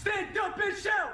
[0.00, 1.12] Stand up and shout!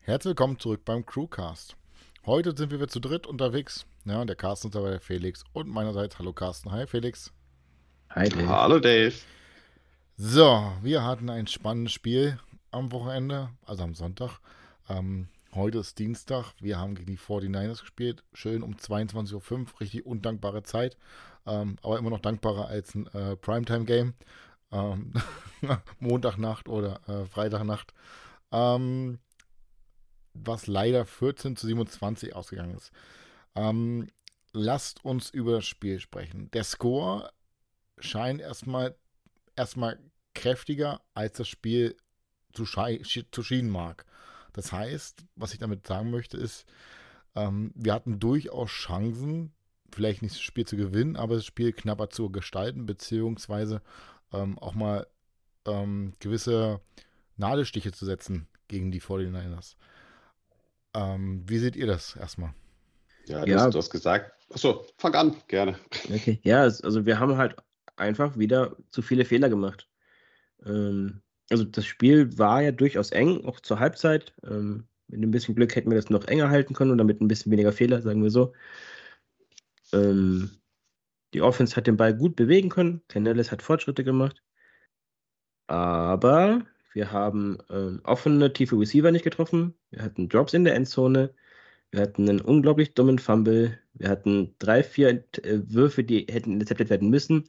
[0.00, 1.76] Herzlich willkommen zurück beim Crewcast.
[2.26, 3.86] Heute sind wir wieder zu dritt unterwegs.
[4.04, 6.18] Ja, der Carsten ist dabei, der Felix und meinerseits.
[6.18, 6.72] Hallo Carsten.
[6.72, 7.32] Hi Felix.
[8.10, 8.48] Hi Dave.
[8.48, 9.14] Hallo Dave.
[10.16, 12.40] So, wir hatten ein spannendes Spiel
[12.72, 14.40] am Wochenende, also am Sonntag.
[14.88, 16.52] Ähm, heute ist Dienstag.
[16.60, 18.22] Wir haben gegen die 49ers gespielt.
[18.32, 19.80] Schön um 22.05 Uhr.
[19.80, 20.96] Richtig undankbare Zeit.
[21.46, 24.14] Ähm, aber immer noch dankbarer als ein äh, Primetime-Game.
[24.72, 25.12] Ähm,
[25.98, 27.94] Montagnacht oder äh, Freitagnacht.
[28.52, 29.18] Ähm,
[30.34, 32.92] was leider 14 zu 27 ausgegangen ist.
[33.54, 34.08] Ähm,
[34.52, 36.50] lasst uns über das Spiel sprechen.
[36.52, 37.30] Der Score
[37.98, 38.96] scheint erstmal
[39.56, 39.98] erstmal
[40.34, 41.96] kräftiger, als das Spiel
[42.52, 44.04] zu, zu schienen mag.
[44.54, 46.64] Das heißt, was ich damit sagen möchte, ist,
[47.34, 49.52] ähm, wir hatten durchaus Chancen,
[49.92, 53.82] vielleicht nicht das Spiel zu gewinnen, aber das Spiel knapper zu gestalten, beziehungsweise
[54.32, 55.06] ähm, auch mal
[55.66, 56.80] ähm, gewisse
[57.36, 59.76] Nadelstiche zu setzen gegen die 49ers.
[60.94, 62.54] Ähm, wie seht ihr das erstmal?
[63.26, 63.60] Ja, du, ja.
[63.60, 64.32] Hast, du hast gesagt.
[64.52, 65.78] Achso, fang an, gerne.
[66.12, 67.56] Okay, ja, also wir haben halt
[67.96, 69.88] einfach wieder zu viele Fehler gemacht.
[70.64, 74.34] Ähm, also das Spiel war ja durchaus eng, auch zur Halbzeit.
[74.44, 77.28] Ähm, mit ein bisschen Glück hätten wir das noch enger halten können und damit ein
[77.28, 78.52] bisschen weniger Fehler, sagen wir so.
[79.92, 80.50] Ähm,
[81.34, 83.02] die Offense hat den Ball gut bewegen können.
[83.08, 84.42] Canellis hat Fortschritte gemacht.
[85.66, 89.74] Aber wir haben ähm, offene, tiefe Receiver nicht getroffen.
[89.90, 91.34] Wir hatten Drops in der Endzone.
[91.90, 93.78] Wir hatten einen unglaublich dummen Fumble.
[93.94, 97.48] Wir hatten drei, vier äh, Würfe, die hätten intercepted werden müssen.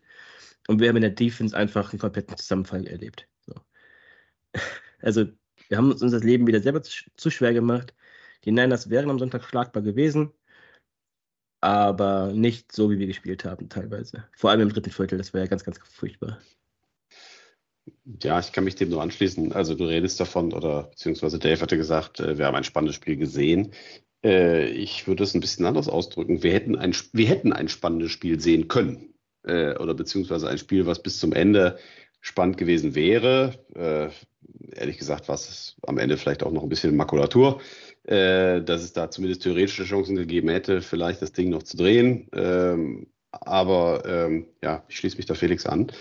[0.68, 3.28] Und wir haben in der Defense einfach einen kompletten Zusammenfall erlebt.
[4.56, 4.62] So.
[5.02, 5.26] Also,
[5.68, 7.94] wir haben uns das Leben wieder selber zu, zu schwer gemacht.
[8.44, 10.32] Die Niners wären am Sonntag schlagbar gewesen,
[11.62, 14.28] aber nicht so, wie wir gespielt haben, teilweise.
[14.34, 16.40] Vor allem im dritten Viertel, das war ja ganz, ganz furchtbar.
[18.22, 19.52] Ja, ich kann mich dem nur anschließen.
[19.52, 23.16] Also du redest davon, oder beziehungsweise Dave hatte gesagt, äh, wir haben ein spannendes Spiel
[23.18, 23.72] gesehen.
[24.24, 26.44] Äh, ich würde es ein bisschen anders ausdrücken.
[26.44, 29.14] Wir hätten ein, wir hätten ein spannendes Spiel sehen können.
[29.44, 31.78] Äh, oder beziehungsweise ein Spiel, was bis zum Ende
[32.26, 33.54] spannend gewesen wäre.
[34.76, 37.62] ehrlich gesagt war es am Ende vielleicht auch noch ein bisschen Makulatur,
[38.04, 42.28] dass es da zumindest theoretische Chancen gegeben hätte, vielleicht das Ding noch zu drehen.
[42.34, 45.92] Ähm, aber ähm, ja, ich schließe mich da Felix an.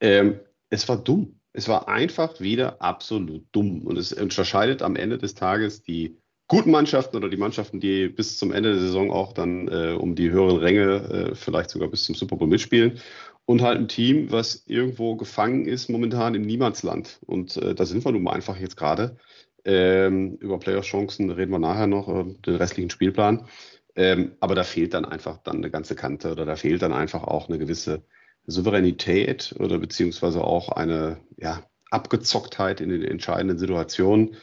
[0.00, 0.40] Ähm,
[0.70, 1.40] es war dumm.
[1.52, 3.82] Es war einfach wieder absolut dumm.
[3.82, 6.18] Und es unterscheidet am Ende des Tages die
[6.48, 10.14] guten Mannschaften oder die Mannschaften, die bis zum Ende der Saison auch dann äh, um
[10.14, 13.00] die höheren Ränge, äh, vielleicht sogar bis zum Super Bowl mitspielen.
[13.46, 17.18] Und halt ein Team, was irgendwo gefangen ist, momentan im Niemandsland.
[17.26, 19.18] Und äh, da sind wir nun mal einfach jetzt gerade.
[19.64, 23.46] Ähm, über Playoff-Chancen reden wir nachher noch, äh, den restlichen Spielplan.
[23.96, 27.22] Ähm, aber da fehlt dann einfach dann eine ganze Kante oder da fehlt dann einfach
[27.22, 28.02] auch eine gewisse
[28.46, 34.36] Souveränität oder beziehungsweise auch eine ja, Abgezocktheit in den entscheidenden Situationen.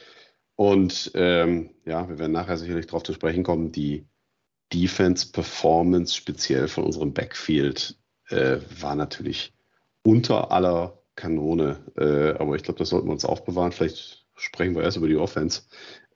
[0.55, 4.07] Und ähm, ja, wir werden nachher sicherlich darauf zu sprechen kommen, die
[4.73, 8.00] Defense-Performance speziell von unserem Backfield
[8.31, 9.53] äh, war natürlich
[10.03, 11.79] unter aller Kanone.
[11.97, 13.71] Äh, aber ich glaube, das sollten wir uns aufbewahren.
[13.71, 15.63] Vielleicht sprechen wir erst über die Offense.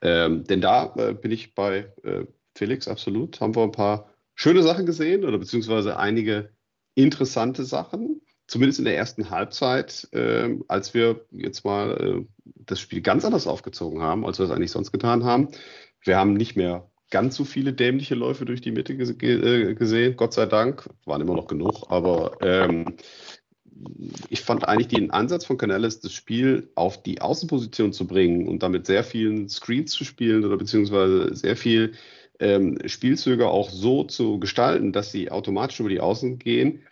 [0.02, 2.24] Ähm, denn da äh, bin ich bei äh,
[2.54, 3.40] Felix absolut.
[3.40, 6.50] Haben wir ein paar schöne Sachen gesehen oder beziehungsweise einige
[6.94, 13.00] interessante Sachen, zumindest in der ersten Halbzeit, äh, als wir jetzt mal äh, das Spiel
[13.00, 15.48] ganz anders aufgezogen haben, als wir es eigentlich sonst getan haben.
[16.02, 20.32] Wir haben nicht mehr ganz so viele dämliche Läufe durch die Mitte äh, gesehen, Gott
[20.32, 20.88] sei Dank.
[21.04, 22.96] Waren immer noch genug, aber ähm,
[24.30, 28.62] ich fand eigentlich den Ansatz von Canales, das Spiel auf die Außenposition zu bringen und
[28.62, 31.92] damit sehr vielen Screens zu spielen oder beziehungsweise sehr viel
[32.38, 36.82] ähm, Spielzüge auch so zu gestalten, dass sie automatisch über die Außen gehen,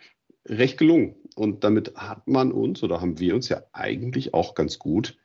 [0.45, 1.15] recht gelungen.
[1.35, 5.17] Und damit hat man uns oder haben wir uns ja eigentlich auch ganz gut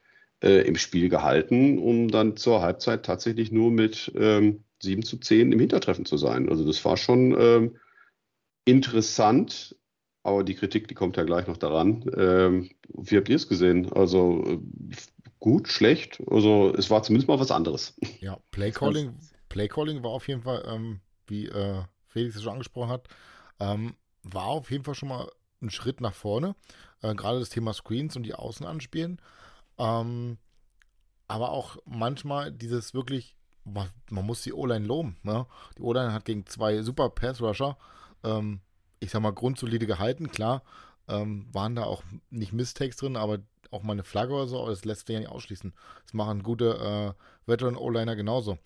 [0.42, 5.52] äh, im Spiel gehalten, um dann zur Halbzeit tatsächlich nur mit ähm, 7 zu 10
[5.52, 6.48] im Hintertreffen zu sein.
[6.48, 7.76] Also das war schon ähm,
[8.64, 9.76] interessant,
[10.22, 12.04] aber die Kritik, die kommt ja gleich noch daran.
[12.16, 13.92] Ähm, wie habt ihr es gesehen?
[13.92, 14.58] Also äh,
[15.38, 16.22] gut, schlecht?
[16.30, 17.94] Also es war zumindest mal was anderes.
[18.20, 19.18] Ja, Playcalling
[19.50, 23.08] Playcalling war auf jeden Fall, ähm, wie äh, Felix es schon angesprochen hat,
[23.58, 25.30] ähm, war auf jeden Fall schon mal
[25.60, 26.54] ein Schritt nach vorne.
[27.02, 29.20] Äh, Gerade das Thema Screens und die Außen anspielen.
[29.76, 30.38] Ähm,
[31.28, 33.36] aber auch manchmal dieses wirklich,
[33.72, 35.16] man, man muss die O-Line loben.
[35.22, 35.46] Ne?
[35.76, 37.76] Die O-Line hat gegen zwei super Pass-Rusher,
[38.24, 38.60] ähm,
[39.00, 40.62] ich sag mal, grundsolide gehalten, klar.
[41.08, 43.38] ähm, waren da auch nicht Mistakes drin, aber
[43.70, 45.72] auch mal eine Flagge oder so, aber das lässt sich ja nicht ausschließen.
[46.04, 48.58] Das machen gute äh, Veteran-O-Liner genauso.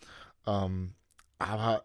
[0.47, 0.95] Ähm,
[1.39, 1.85] aber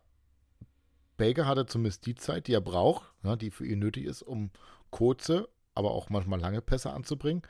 [1.18, 4.52] Baker hatte zumindest die Zeit, die er braucht, ja, die für ihn nötig ist, um
[4.90, 7.42] kurze, aber auch manchmal lange Pässe anzubringen.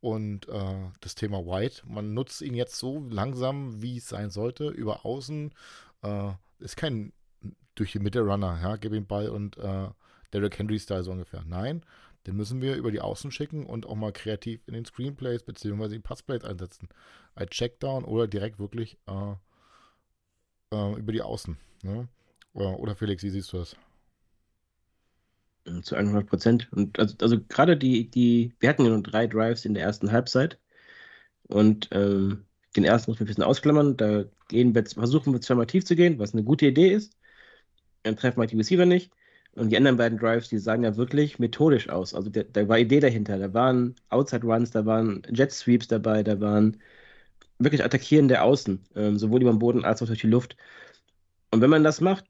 [0.00, 4.68] Und äh, das Thema White, man nutzt ihn jetzt so langsam, wie es sein sollte,
[4.68, 5.52] über außen.
[6.02, 7.12] Äh, ist kein
[7.74, 9.88] durch die Mitte Runner, ja, gib ihm Ball und äh,
[10.32, 11.42] Derrick Henry-Style so ungefähr.
[11.46, 11.82] Nein,
[12.26, 15.88] den müssen wir über die Außen schicken und auch mal kreativ in den Screenplays bzw.
[15.88, 16.88] die Passplays einsetzen.
[17.34, 19.34] Als Checkdown oder direkt wirklich äh,
[20.72, 21.56] äh, über die Außen.
[21.82, 22.08] Ne?
[22.52, 23.76] Oder, oder Felix, wie siehst du das?
[25.82, 26.68] Zu 100 Prozent.
[26.72, 30.12] Und also, also gerade die, die, wir hatten ja nur drei Drives in der ersten
[30.12, 30.58] Halbzeit.
[31.48, 32.44] Und ähm,
[32.76, 33.96] den ersten muss man ein bisschen ausklammern.
[33.96, 37.16] Da gehen wir, versuchen wir zweimal tief zu gehen, was eine gute Idee ist.
[38.02, 39.12] Dann treffen wir die Receiver nicht.
[39.56, 42.14] Und die anderen beiden Drives, die sahen ja wirklich methodisch aus.
[42.14, 43.38] Also da, da war Idee dahinter.
[43.38, 46.80] Da waren Outside Runs, da waren Jet Sweeps dabei, da waren
[47.58, 50.56] wirklich attackierende Außen, ähm, sowohl über den Boden als auch durch die Luft.
[51.50, 52.26] Und wenn man das macht,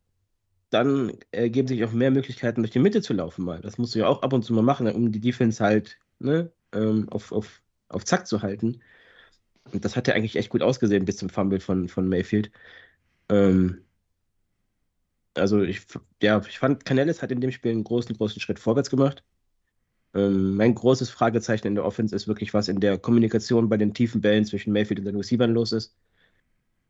[0.70, 3.60] dann ergeben sich auch mehr Möglichkeiten, durch die Mitte zu laufen mal.
[3.60, 6.52] Das musst du ja auch ab und zu mal machen, um die Defense halt ne,
[6.72, 8.80] ähm, auf, auf, auf Zack zu halten.
[9.72, 12.50] Und das hat ja eigentlich echt gut ausgesehen bis zum Fumble von, von Mayfield.
[13.28, 13.84] Ähm,
[15.34, 15.82] also ich,
[16.22, 19.24] ja, ich fand, Canellis hat in dem Spiel einen großen, großen Schritt vorwärts gemacht.
[20.14, 23.94] Ähm, mein großes Fragezeichen in der Offense ist wirklich, was in der Kommunikation bei den
[23.94, 25.94] tiefen Bällen zwischen Mayfield und den Receivern los ist.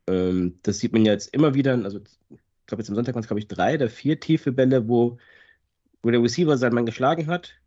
[0.06, 2.00] Ähm, das sieht man jetzt immer wieder, also
[2.70, 5.18] glaube, jetzt am Sonntag waren es, glaube ich, drei oder vier tiefe Bälle, wo,
[6.02, 7.60] wo der Receiver seinen Mann geschlagen hat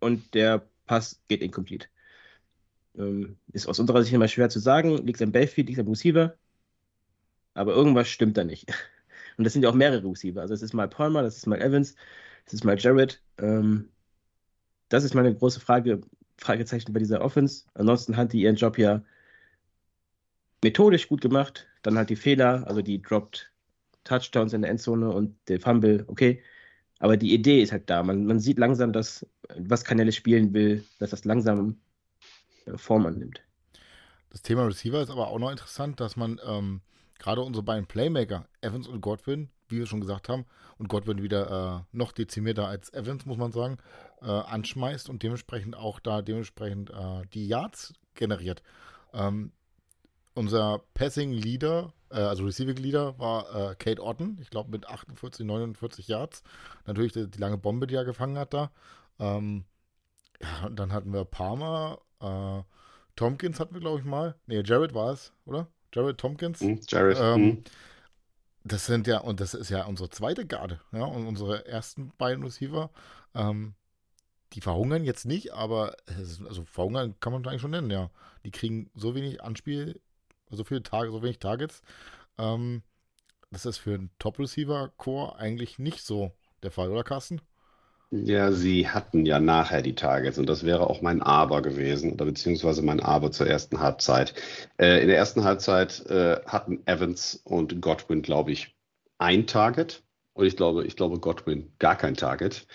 [0.00, 1.86] und der Pass geht incomplete.
[2.96, 5.84] Ähm, ist aus unserer Sicht immer schwer zu sagen, liegt es am Bellfeed, liegt es
[5.84, 6.36] am Receiver,
[7.54, 8.68] aber irgendwas stimmt da nicht.
[9.38, 10.42] Und das sind ja auch mehrere Receiver.
[10.42, 11.94] Also es ist mal Palmer, das ist mal Evans,
[12.44, 13.22] das ist mal Jared.
[13.38, 13.88] Ähm,
[14.90, 16.02] das ist meine große Frage,
[16.36, 17.64] Fragezeichen bei dieser Offense.
[17.72, 19.02] Ansonsten hat die ihren Job ja
[20.62, 21.66] methodisch gut gemacht.
[21.82, 23.51] Dann halt die Fehler, also die droppt
[24.04, 26.42] Touchdowns in der Endzone und der Fumble, okay.
[26.98, 28.02] Aber die Idee ist halt da.
[28.02, 29.26] Man, man sieht langsam, dass
[29.56, 31.80] was Kanäle spielen will, dass das langsam
[32.66, 33.40] äh, Form annimmt.
[34.30, 36.80] Das Thema Receiver ist aber auch noch interessant, dass man ähm,
[37.18, 40.46] gerade unsere beiden Playmaker, Evans und Godwin, wie wir schon gesagt haben,
[40.78, 43.78] und Godwin wieder äh, noch dezimierter als Evans, muss man sagen,
[44.22, 48.62] äh, anschmeißt und dementsprechend auch da dementsprechend äh, die Yards generiert.
[49.12, 49.52] Ähm,
[50.34, 55.44] unser Passing Leader, äh, also Receiving Leader, war äh, Kate Otten, ich glaube mit 48,
[55.44, 56.42] 49 Yards.
[56.86, 58.70] Natürlich die, die, lange Bombe, die er gefangen hat da.
[59.18, 59.64] Ähm,
[60.40, 62.62] ja, und dann hatten wir Palmer, äh,
[63.16, 64.34] Tompkins hatten wir, glaube ich, mal.
[64.46, 65.68] Ne, Jared war es, oder?
[65.92, 66.60] Jared Tompkins.
[66.60, 67.18] Mm, Jared.
[67.20, 67.64] Ähm, mm.
[68.64, 72.44] Das sind ja, und das ist ja unsere zweite Garde, ja, und unsere ersten beiden
[72.44, 72.90] Receiver.
[73.34, 73.74] Ähm,
[74.52, 75.96] die verhungern jetzt nicht, aber
[76.46, 78.10] also verhungern kann man eigentlich schon nennen, ja.
[78.44, 80.00] Die kriegen so wenig Anspiel
[80.56, 81.82] so viele Tage, so wenig Targets.
[82.38, 82.82] Ähm,
[83.50, 86.32] das ist für einen Top-Receiver-Core eigentlich nicht so
[86.62, 87.42] der Fall, oder Carsten?
[88.14, 92.26] Ja, sie hatten ja nachher die Targets und das wäre auch mein Aber gewesen oder
[92.26, 94.34] beziehungsweise mein Aber zur ersten Halbzeit.
[94.78, 98.76] Äh, in der ersten Halbzeit äh, hatten Evans und Godwin, glaube ich,
[99.16, 100.02] ein Target
[100.34, 102.66] und ich glaube, ich glaube Godwin gar kein Target.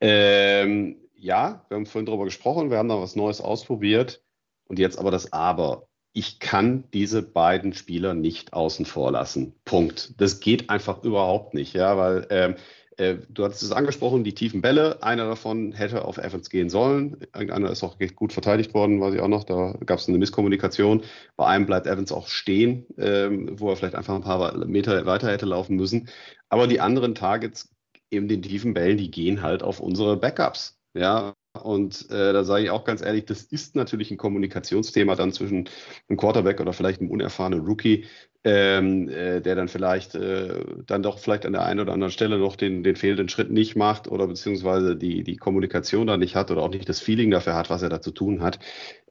[0.00, 4.24] Ähm, ja, wir haben vorhin darüber gesprochen, wir haben da was Neues ausprobiert
[4.68, 9.54] und jetzt aber das Aber ich kann diese beiden Spieler nicht außen vor lassen.
[9.64, 10.20] Punkt.
[10.20, 12.56] Das geht einfach überhaupt nicht, ja, weil ähm,
[12.98, 17.16] äh, du hattest es angesprochen, die tiefen Bälle, einer davon hätte auf Evans gehen sollen.
[17.32, 19.44] Irgendeiner ist auch gut verteidigt worden, weiß ich auch noch.
[19.44, 21.02] Da gab es eine Misskommunikation.
[21.36, 25.30] Bei einem bleibt Evans auch stehen, ähm, wo er vielleicht einfach ein paar Meter weiter
[25.30, 26.08] hätte laufen müssen.
[26.48, 27.70] Aber die anderen Targets,
[28.10, 30.80] eben den tiefen Bällen, die gehen halt auf unsere Backups.
[30.94, 35.32] Ja, und äh, da sage ich auch ganz ehrlich, das ist natürlich ein Kommunikationsthema dann
[35.32, 35.68] zwischen
[36.08, 38.04] einem Quarterback oder vielleicht einem unerfahrenen Rookie,
[38.44, 42.38] ähm, äh, der dann vielleicht äh, dann doch vielleicht an der einen oder anderen Stelle
[42.38, 46.50] noch den, den fehlenden Schritt nicht macht oder beziehungsweise die, die Kommunikation da nicht hat
[46.50, 48.58] oder auch nicht das Feeling dafür hat, was er da zu tun hat.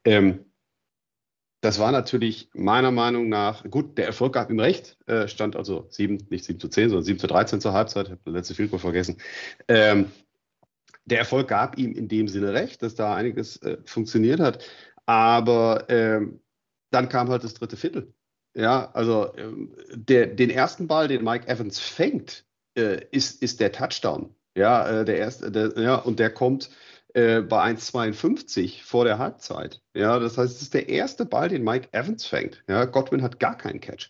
[0.05, 0.45] Ähm,
[1.61, 5.87] das war natürlich meiner Meinung nach, gut, der Erfolg gab ihm recht, äh, stand also
[5.89, 8.55] 7, nicht 7 zu 10, sondern 7 zu 13 zur Halbzeit, ich habe das letzte
[8.55, 9.17] Field vergessen.
[9.67, 10.11] Ähm,
[11.07, 14.63] der Erfolg gab ihm in dem Sinne recht, dass da einiges äh, funktioniert hat.
[15.05, 16.41] Aber ähm,
[16.91, 18.13] dann kam halt das dritte Viertel.
[18.55, 22.45] Ja, also ähm, der, den ersten Ball, den Mike Evans fängt,
[22.75, 24.35] äh, ist, ist der Touchdown.
[24.55, 26.69] Ja, äh, der erste, der, ja, und der kommt
[27.13, 29.81] äh, bei 1,52 vor der Halbzeit.
[29.93, 32.63] Ja, das heißt, es ist der erste Ball, den Mike Evans fängt.
[32.67, 34.09] Ja, Godwin hat gar keinen Catch.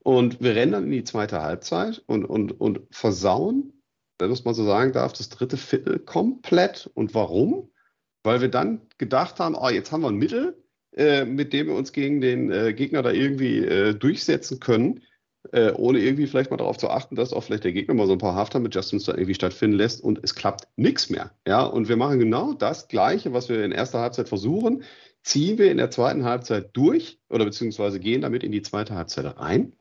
[0.00, 3.72] Und wir rennen dann in die zweite Halbzeit und, und, und versauen
[4.18, 6.90] wenn man so sagen darf, das dritte Viertel komplett.
[6.94, 7.70] Und warum?
[8.22, 10.62] Weil wir dann gedacht haben, oh, jetzt haben wir ein Mittel,
[10.96, 15.02] äh, mit dem wir uns gegen den äh, Gegner da irgendwie äh, durchsetzen können,
[15.52, 18.14] äh, ohne irgendwie vielleicht mal darauf zu achten, dass auch vielleicht der Gegner mal so
[18.14, 21.32] ein paar Hafter mit Justin da irgendwie stattfinden lässt und es klappt nichts mehr.
[21.46, 24.82] Ja, und wir machen genau das Gleiche, was wir in erster Halbzeit versuchen,
[25.22, 29.36] ziehen wir in der zweiten Halbzeit durch oder beziehungsweise gehen damit in die zweite Halbzeit
[29.38, 29.72] rein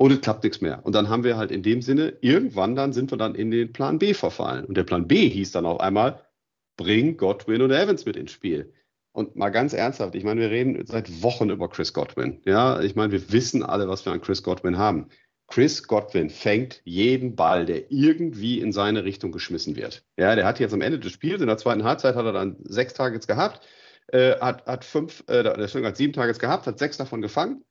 [0.00, 0.80] und es klappt nichts mehr.
[0.82, 3.70] Und dann haben wir halt in dem Sinne, irgendwann dann sind wir dann in den
[3.74, 4.64] Plan B verfallen.
[4.64, 6.22] Und der Plan B hieß dann auf einmal,
[6.78, 8.72] bring Godwin und Evans mit ins Spiel.
[9.12, 12.40] Und mal ganz ernsthaft, ich meine, wir reden seit Wochen über Chris Godwin.
[12.46, 15.08] Ja, ich meine, wir wissen alle, was wir an Chris Godwin haben.
[15.48, 20.02] Chris Godwin fängt jeden Ball, der irgendwie in seine Richtung geschmissen wird.
[20.16, 22.56] Ja, der hat jetzt am Ende des Spiels, in der zweiten Halbzeit, hat er dann
[22.62, 23.68] sechs Targets gehabt,
[24.06, 27.62] äh, hat, hat fünf, äh, hat sieben Targets gehabt, hat sechs davon gefangen.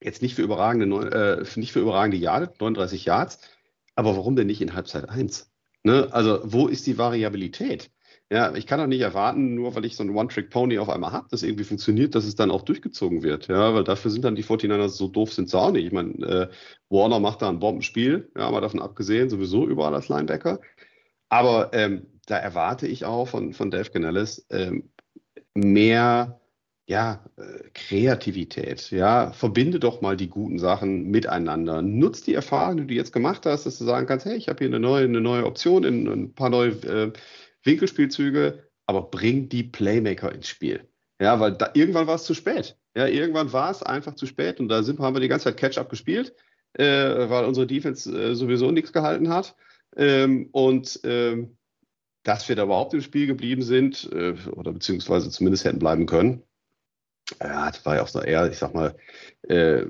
[0.00, 3.40] Jetzt nicht für überragende, äh, nicht für überragende Yards, 39 Yards.
[3.94, 5.50] Aber warum denn nicht in Halbzeit 1?
[5.82, 6.08] Ne?
[6.12, 7.90] Also, wo ist die Variabilität?
[8.30, 11.28] Ja, ich kann doch nicht erwarten, nur weil ich so einen One-Trick-Pony auf einmal habe,
[11.30, 13.48] das irgendwie funktioniert, dass es dann auch durchgezogen wird.
[13.48, 15.86] Ja, weil dafür sind dann die 49ers so doof sind sie auch nicht.
[15.86, 16.48] Ich meine, äh,
[16.90, 20.60] Warner macht da ein Bombenspiel, ja, mal davon abgesehen, sowieso überall als Linebacker.
[21.30, 24.90] Aber ähm, da erwarte ich auch von, von Dave Canellis ähm,
[25.54, 26.37] mehr
[26.88, 28.90] ja, äh, Kreativität.
[28.90, 31.82] Ja, verbinde doch mal die guten Sachen miteinander.
[31.82, 34.60] Nutz die Erfahrung, die du jetzt gemacht hast, dass du sagen kannst, hey, ich habe
[34.60, 37.12] hier eine neue, eine neue Option in ein paar neue äh,
[37.62, 40.88] Winkelspielzüge, aber bring die Playmaker ins Spiel.
[41.20, 42.78] Ja, weil da, irgendwann war es zu spät.
[42.96, 45.58] Ja, irgendwann war es einfach zu spät und da sind, haben wir die ganze Zeit
[45.58, 46.34] Catch-up gespielt,
[46.72, 49.56] äh, weil unsere Defense äh, sowieso nichts gehalten hat.
[49.94, 51.58] Ähm, und ähm,
[52.22, 56.44] dass wir da überhaupt im Spiel geblieben sind äh, oder beziehungsweise zumindest hätten bleiben können,
[57.40, 58.96] ja, das war ja auch so eher, ich sag mal,
[59.48, 59.82] äh,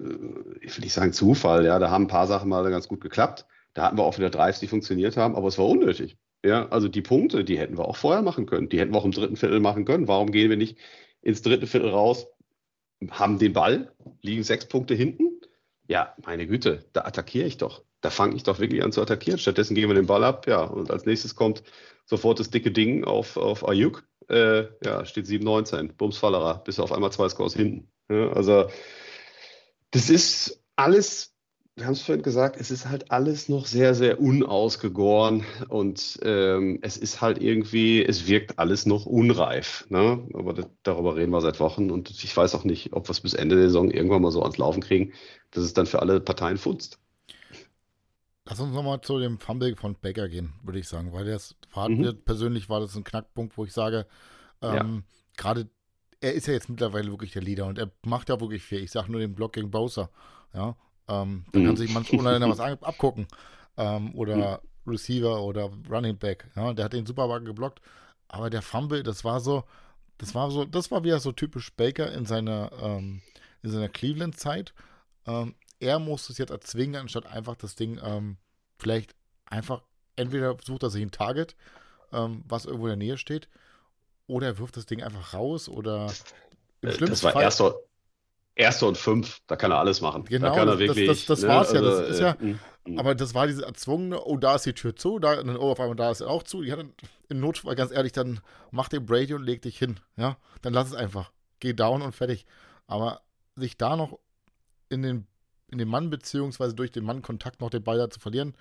[0.61, 3.47] ich will nicht sagen Zufall, ja, da haben ein paar Sachen mal ganz gut geklappt.
[3.75, 6.17] Da hatten wir auch wieder Drives, die funktioniert haben, aber es war unnötig.
[6.45, 8.69] Ja, also die Punkte, die hätten wir auch vorher machen können.
[8.69, 10.09] Die hätten wir auch im dritten Viertel machen können.
[10.09, 10.79] Warum gehen wir nicht
[11.23, 12.27] ins dritte Viertel raus,
[13.11, 13.93] haben den Ball,
[14.23, 15.41] liegen sechs Punkte hinten?
[15.89, 17.85] Ja, meine Güte, da attackiere ich doch.
[18.01, 19.39] Da fange ich doch wirklich an zu attackieren.
[19.39, 21.63] Stattdessen gehen wir den Ball ab, ja, und als nächstes kommt
[22.09, 24.05] sofort das dicke Ding auf, auf Ayuk.
[24.29, 27.89] Äh, ja, steht 7-19, Bums Fallerer, bis auf einmal zwei Scores hinten.
[28.11, 28.69] Ja, also,
[29.91, 31.35] das ist alles
[31.79, 36.81] wir haben es vorhin gesagt, es ist halt alles noch sehr, sehr unausgegoren und ähm,
[36.83, 39.87] es ist halt irgendwie, es wirkt alles noch unreif.
[39.89, 40.27] Ne?
[40.35, 43.21] Aber das, darüber reden wir seit Wochen und ich weiß auch nicht, ob wir es
[43.21, 45.13] bis Ende der Saison irgendwann mal so ans Laufen kriegen,
[45.53, 46.99] dass es dann für alle Parteien funzt.
[48.49, 51.89] Lass uns nochmal zu dem Fumble von Baker gehen, würde ich sagen, weil das war,
[51.89, 52.23] mhm.
[52.25, 54.07] persönlich war das ein Knackpunkt, wo ich sage,
[54.63, 55.33] ähm, ja.
[55.37, 55.69] gerade
[56.21, 58.83] er ist ja jetzt mittlerweile wirklich der Leader und er macht ja wirklich viel.
[58.83, 60.11] Ich sage nur den Block gegen Bowser.
[60.53, 60.77] Ja,
[61.09, 61.67] ähm, da mhm.
[61.67, 63.27] kann sich manch Online was abgucken.
[63.77, 64.91] Ähm, oder mhm.
[64.91, 66.51] Receiver oder Running Back.
[66.57, 67.81] Ja, der hat den super geblockt.
[68.29, 69.65] Aber der Fumble, das war so,
[70.19, 73.21] das war so, das war wieder so typisch Baker in seiner, ähm,
[73.63, 74.75] in seiner Cleveland-Zeit.
[75.81, 78.37] Er muss es jetzt erzwingen, anstatt einfach das Ding ähm,
[78.79, 79.15] vielleicht
[79.47, 79.83] einfach,
[80.17, 81.55] entweder sucht er sich ein Target,
[82.13, 83.49] ähm, was irgendwo in der Nähe steht,
[84.27, 86.13] oder er wirft das Ding einfach raus oder
[86.81, 87.43] im schlimmsten das war Fall.
[87.43, 87.75] Erster,
[88.59, 90.25] Erste und fünf, da kann er alles machen.
[90.25, 91.81] Genau, da kann er wirklich, das, das, das ne, war's ja.
[91.81, 92.99] Das also, ist ja äh, mm, mm.
[92.99, 95.79] aber das war diese erzwungene, oh, da ist die Tür zu, da, und oh, auf
[95.79, 96.65] einmal da ist er auch zu.
[96.65, 96.93] Hat dann
[97.29, 98.41] in Notfall, ganz ehrlich, dann
[98.73, 100.01] mach den Brady und leg dich hin.
[100.17, 101.31] Ja, dann lass es einfach.
[101.61, 102.47] Geh down und fertig.
[102.89, 103.21] Aber
[103.55, 104.19] sich da noch
[104.89, 105.27] in den,
[105.71, 108.55] in den Mann, beziehungsweise durch den Mann Kontakt noch den Ball da zu verlieren,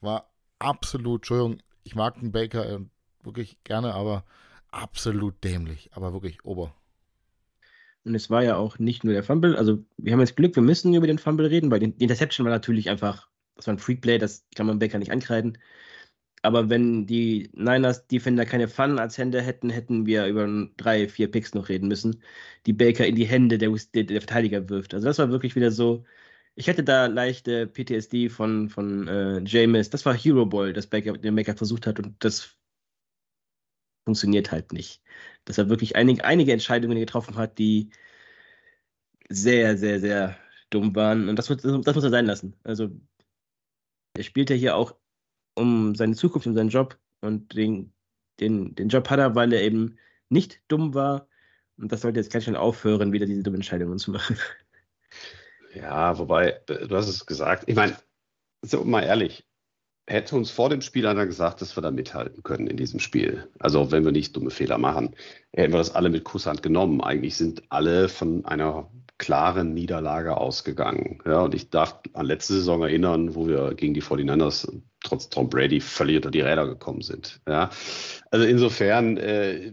[0.00, 2.80] war absolut, Entschuldigung, ich mag den Baker äh,
[3.22, 4.24] wirklich gerne, aber
[4.70, 5.90] absolut dämlich.
[5.92, 6.74] Aber wirklich ober.
[8.04, 9.56] Und es war ja auch nicht nur der Fumble.
[9.56, 12.52] Also, wir haben jetzt Glück, wir müssen über den Fumble reden, weil die Interception war
[12.52, 15.58] natürlich einfach, das war ein Freakplay, das kann man Baker nicht ankreiden.
[16.42, 20.46] Aber wenn die Niners Defender keine Fun als Hände hätten, hätten wir über
[20.76, 22.22] drei, vier Picks noch reden müssen,
[22.66, 24.94] die Baker in die Hände der, der, der Verteidiger wirft.
[24.94, 26.04] Also das war wirklich wieder so.
[26.58, 29.90] Ich hätte da leichte PTSD von, von äh, James.
[29.90, 32.58] Das war Hero Ball, das Baker, den Baker versucht hat und das
[34.04, 35.00] funktioniert halt nicht.
[35.44, 37.90] Dass er wirklich einige, einige Entscheidungen getroffen hat, die
[39.28, 40.36] sehr, sehr, sehr
[40.70, 41.28] dumm waren.
[41.28, 41.62] Und das, das
[41.94, 42.56] muss er sein lassen.
[42.64, 42.90] Also
[44.16, 44.96] er spielt ja hier auch
[45.54, 46.98] um seine Zukunft, um seinen Job.
[47.20, 47.92] Und den,
[48.40, 49.96] den, den Job hat er, weil er eben
[50.28, 51.28] nicht dumm war.
[51.76, 54.36] Und das sollte jetzt ganz schnell aufhören, wieder diese dummen Entscheidungen zu machen.
[55.80, 57.64] Ja, wobei, du hast es gesagt.
[57.66, 57.96] Ich meine,
[58.62, 59.44] so mal ehrlich,
[60.06, 63.48] hätte uns vor dem Spiel einer gesagt, dass wir da mithalten können in diesem Spiel.
[63.58, 65.14] Also wenn wir nicht dumme Fehler machen,
[65.52, 67.00] hätten wir das alle mit Kusshand genommen.
[67.02, 71.20] Eigentlich sind alle von einer klaren Niederlage ausgegangen.
[71.26, 75.50] Ja, und ich darf an letzte Saison erinnern, wo wir gegen die 49ers trotz Tom
[75.50, 77.40] Brady völlig unter die Räder gekommen sind.
[77.46, 77.70] Ja,
[78.30, 79.72] also insofern äh,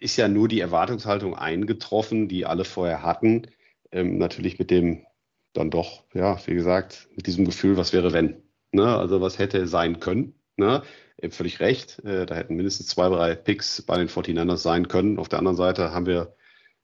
[0.00, 3.46] ist ja nur die Erwartungshaltung eingetroffen, die alle vorher hatten.
[3.92, 5.06] Ähm, natürlich mit dem
[5.52, 8.42] dann doch, ja, wie gesagt, mit diesem Gefühl, was wäre wenn.
[8.72, 8.96] Ne?
[8.96, 10.34] Also was hätte sein können.
[10.56, 10.82] Ne?
[11.20, 11.98] Eben völlig recht.
[12.04, 15.18] Äh, da hätten mindestens zwei, drei Picks bei den 49ers sein können.
[15.18, 16.34] Auf der anderen Seite haben wir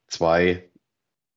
[0.08, 0.68] zwei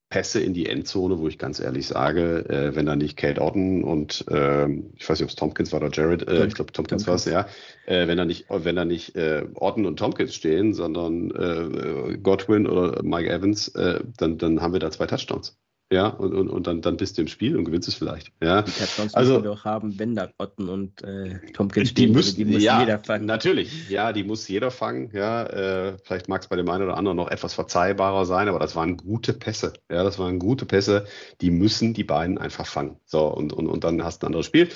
[0.10, 3.84] Pässe in die Endzone, wo ich ganz ehrlich sage, äh, wenn da nicht Kate Otten
[3.84, 7.06] und ähm, ich weiß nicht, ob es Tompkins war oder Jared, äh, ich glaube Tompkins,
[7.06, 7.08] Tompkins.
[7.08, 7.46] war es, ja,
[7.86, 12.66] äh, wenn da nicht, wenn da nicht äh, Otten und Tompkins stehen, sondern äh, Godwin
[12.66, 15.60] oder Mike Evans, äh, dann, dann haben wir da zwei Touchdowns.
[15.92, 18.32] Ja, und, und, und dann, dann bist du im Spiel und gewinnst es vielleicht.
[18.44, 18.62] Ja.
[18.62, 18.72] Die
[19.14, 22.10] also, müssen wir auch haben, wenn da Otten und äh, Tompkins stehen.
[22.10, 23.26] Die, müssen, die muss ja, jeder fangen.
[23.26, 25.10] Natürlich, ja, die muss jeder fangen.
[25.14, 28.60] Ja, äh, vielleicht mag es bei dem einen oder anderen noch etwas verzeihbarer sein, aber
[28.60, 29.74] das waren gute Pässe.
[29.90, 31.06] Ja, das waren gute Pässe,
[31.42, 32.98] die müssen die beiden einfach fangen.
[33.06, 34.70] So, und, und, und dann hast du ein anderes Spiel.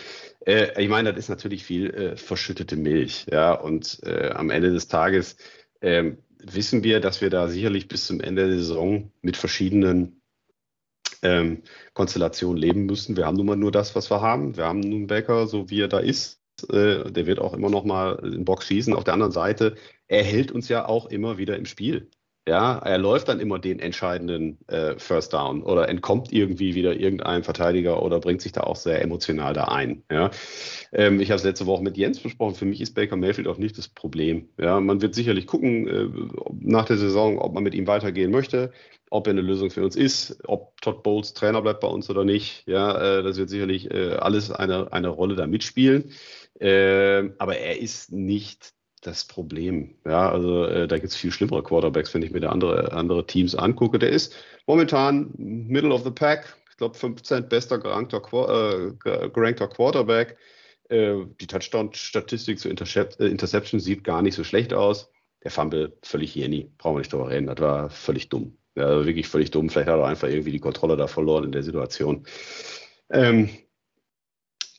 [0.48, 3.28] Äh, ich meine, das ist natürlich viel äh, verschüttete Milch.
[3.32, 5.38] Ja, und äh, am Ende des Tages
[5.80, 10.23] ähm, wissen wir, dass wir da sicherlich bis zum Ende der Saison mit verschiedenen
[11.24, 11.64] ähm,
[11.94, 13.18] Konstellation leben müssen.
[13.18, 14.56] Wir haben nun mal nur das, was wir haben.
[14.58, 16.42] Wir haben nun Becker, so wie er da ist.
[16.70, 18.94] Äh, der wird auch immer noch mal in Box schießen.
[18.94, 19.76] Auf der anderen Seite,
[20.08, 22.10] er hält uns ja auch immer wieder im Spiel.
[22.46, 27.46] Ja, er läuft dann immer den entscheidenden äh, First Down oder entkommt irgendwie wieder irgendeinem
[27.46, 30.04] Verteidiger oder bringt sich da auch sehr emotional da ein.
[30.12, 30.30] Ja,
[30.92, 32.56] ähm, ich habe es letzte Woche mit Jens besprochen.
[32.56, 34.50] Für mich ist Baker Mayfield auch nicht das Problem.
[34.60, 36.10] Ja, man wird sicherlich gucken äh,
[36.60, 38.74] nach der Saison, ob man mit ihm weitergehen möchte
[39.14, 42.26] ob er eine Lösung für uns ist, ob Todd Bowles Trainer bleibt bei uns oder
[42.26, 42.64] nicht.
[42.66, 46.12] Ja, äh, das wird sicherlich äh, alles eine, eine Rolle da mitspielen.
[46.60, 49.96] Äh, aber er ist nicht das Problem.
[50.04, 53.28] Ja, also äh, da gibt es viel schlimmere Quarterbacks, wenn ich mir da andere, andere
[53.28, 54.00] Teams angucke.
[54.00, 56.58] Der ist momentan Middle of the Pack.
[56.72, 58.94] Ich glaube, 15 bester gerankter, äh,
[59.30, 60.38] gerankter Quarterback.
[60.90, 65.12] Äh, die Touchdown-Statistik zu Intercep Interception sieht gar nicht so schlecht aus.
[65.44, 67.46] Der Fumble völlig jenny, brauchen wir nicht drüber reden.
[67.46, 68.58] Das war völlig dumm.
[68.76, 69.70] Ja, wirklich völlig dumm.
[69.70, 72.26] Vielleicht hat er einfach irgendwie die Kontrolle da verloren in der Situation.
[73.10, 73.50] Ähm,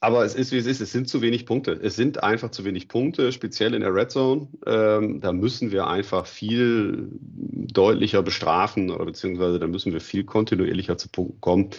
[0.04, 0.82] aber es ist, wie es ist.
[0.82, 1.72] Es sind zu wenig Punkte.
[1.72, 4.48] Es sind einfach zu wenig Punkte, speziell in der Red Zone.
[4.66, 10.98] Ähm, da müssen wir einfach viel deutlicher bestrafen oder beziehungsweise da müssen wir viel kontinuierlicher
[10.98, 11.70] zu Punkten kommen,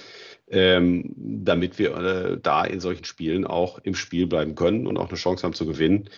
[0.47, 5.09] ähm, damit wir äh, da in solchen Spielen auch im Spiel bleiben können und auch
[5.09, 6.09] eine Chance haben zu gewinnen.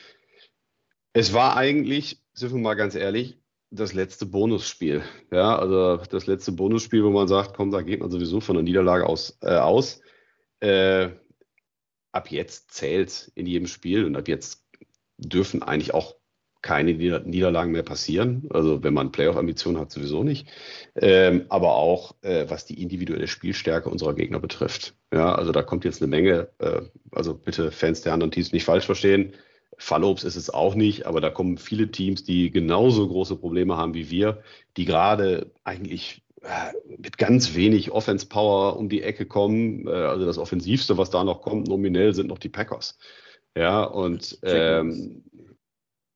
[1.11, 3.37] Es war eigentlich, sind wir mal ganz ehrlich,
[3.69, 5.03] das letzte Bonusspiel.
[5.31, 8.63] Ja, also das letzte Bonusspiel, wo man sagt, komm, da geht man sowieso von der
[8.63, 9.37] Niederlage aus.
[9.41, 10.01] Äh, aus.
[10.59, 11.09] Äh,
[12.11, 14.65] ab jetzt zählt in jedem Spiel und ab jetzt
[15.17, 16.15] dürfen eigentlich auch
[16.61, 18.47] keine Nieder Niederlagen mehr passieren.
[18.49, 20.47] Also wenn man Playoff-Ambitionen hat, sowieso nicht.
[20.95, 24.95] Ähm, aber auch äh, was die individuelle Spielstärke unserer Gegner betrifft.
[25.13, 26.49] Ja, also da kommt jetzt eine Menge.
[26.57, 29.33] Äh, also bitte Fans der anderen Teams nicht falsch verstehen.
[29.77, 33.93] Fallobst ist es auch nicht, aber da kommen viele Teams, die genauso große Probleme haben
[33.93, 34.41] wie wir,
[34.75, 39.87] die gerade eigentlich äh, mit ganz wenig Offense Power um die Ecke kommen.
[39.87, 42.97] Äh, also das Offensivste, was da noch kommt, nominell sind noch die Packers.
[43.55, 45.23] Ja, und ähm,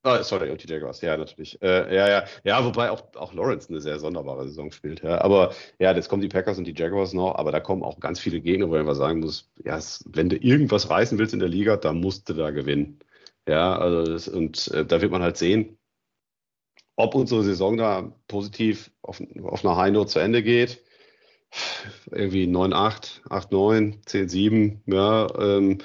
[0.04, 1.60] oh, sorry, und die Jaguars, ja, natürlich.
[1.62, 5.02] Äh, ja, ja, ja, wobei auch, auch Lawrence eine sehr sonderbare Saison spielt.
[5.02, 5.21] Ja.
[5.21, 8.19] Aber ja, jetzt kommen die Packers und die Jaguars noch, aber da kommen auch ganz
[8.19, 11.78] viele Gegner, wo man sagen muss, ja, wenn du irgendwas reißen willst in der Liga,
[11.78, 13.00] dann musst du da gewinnen.
[13.47, 15.80] Ja, also das, und äh, da wird man halt sehen,
[16.95, 20.84] ob unsere Saison da positiv auf, auf einer High Note zu Ende geht.
[22.12, 25.27] Irgendwie 9-8, 8-9, 10-7, ja.
[25.39, 25.80] Ähm,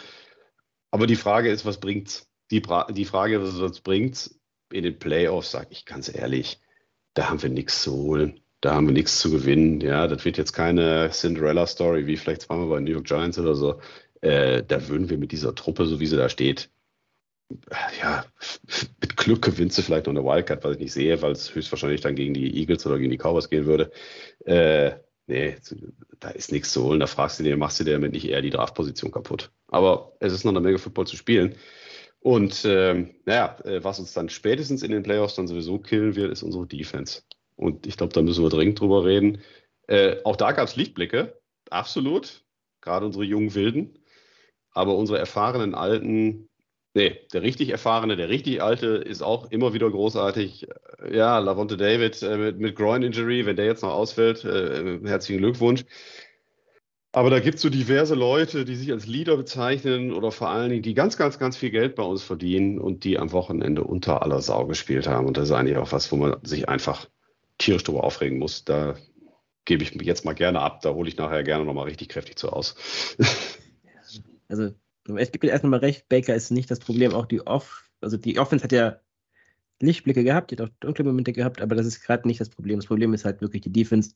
[0.90, 2.28] aber die Frage ist, was bringt's?
[2.50, 4.38] Die, die Frage, was, was bringt's
[4.72, 6.60] in den Playoffs, sage ich ganz ehrlich,
[7.14, 8.40] da haben wir nichts zu holen.
[8.60, 9.80] Da haben wir nichts zu gewinnen.
[9.80, 13.80] Ja, das wird jetzt keine Cinderella-Story, wie vielleicht zweimal bei New York Giants oder so.
[14.20, 16.70] Äh, da würden wir mit dieser Truppe, so wie sie da steht,
[18.00, 18.24] ja,
[19.00, 22.00] mit Glück gewinnst du vielleicht noch eine Wildcard, was ich nicht sehe, weil es höchstwahrscheinlich
[22.00, 23.90] dann gegen die Eagles oder gegen die Cowboys gehen würde.
[24.44, 24.92] Äh,
[25.26, 25.56] nee,
[26.20, 27.00] da ist nichts zu holen.
[27.00, 29.50] Da fragst du dir, machst du dir damit nicht eher die Draftposition kaputt.
[29.68, 31.56] Aber es ist noch eine Menge Football zu spielen.
[32.20, 36.32] Und ähm, naja, äh, was uns dann spätestens in den Playoffs dann sowieso killen wird,
[36.32, 37.22] ist unsere Defense.
[37.54, 39.40] Und ich glaube, da müssen wir dringend drüber reden.
[39.86, 42.44] Äh, auch da gab es Lichtblicke, absolut.
[42.80, 43.98] Gerade unsere jungen Wilden.
[44.72, 46.48] Aber unsere erfahrenen Alten
[46.96, 50.66] Nee, der richtig erfahrene, der richtig alte ist auch immer wieder großartig.
[51.12, 55.84] Ja, Lavonte David äh, mit, mit Groin-Injury, wenn der jetzt noch ausfällt, äh, herzlichen Glückwunsch.
[57.12, 60.70] Aber da gibt es so diverse Leute, die sich als Leader bezeichnen oder vor allen
[60.70, 64.22] Dingen, die ganz, ganz, ganz viel Geld bei uns verdienen und die am Wochenende unter
[64.22, 65.26] aller Sau gespielt haben.
[65.26, 67.10] Und das ist eigentlich auch was, wo man sich einfach
[67.58, 68.64] tierisch drüber aufregen muss.
[68.64, 68.94] Da
[69.66, 70.80] gebe ich jetzt mal gerne ab.
[70.80, 72.74] Da hole ich nachher gerne nochmal richtig kräftig zu aus.
[74.48, 74.74] also,
[75.16, 77.14] es gibt mir erstmal recht, Baker ist nicht das Problem.
[77.14, 79.00] Auch die Off, also die Offense hat ja
[79.80, 82.78] Lichtblicke gehabt, die hat auch dunkle Momente gehabt, aber das ist gerade nicht das Problem.
[82.78, 84.14] Das Problem ist halt wirklich die Defense,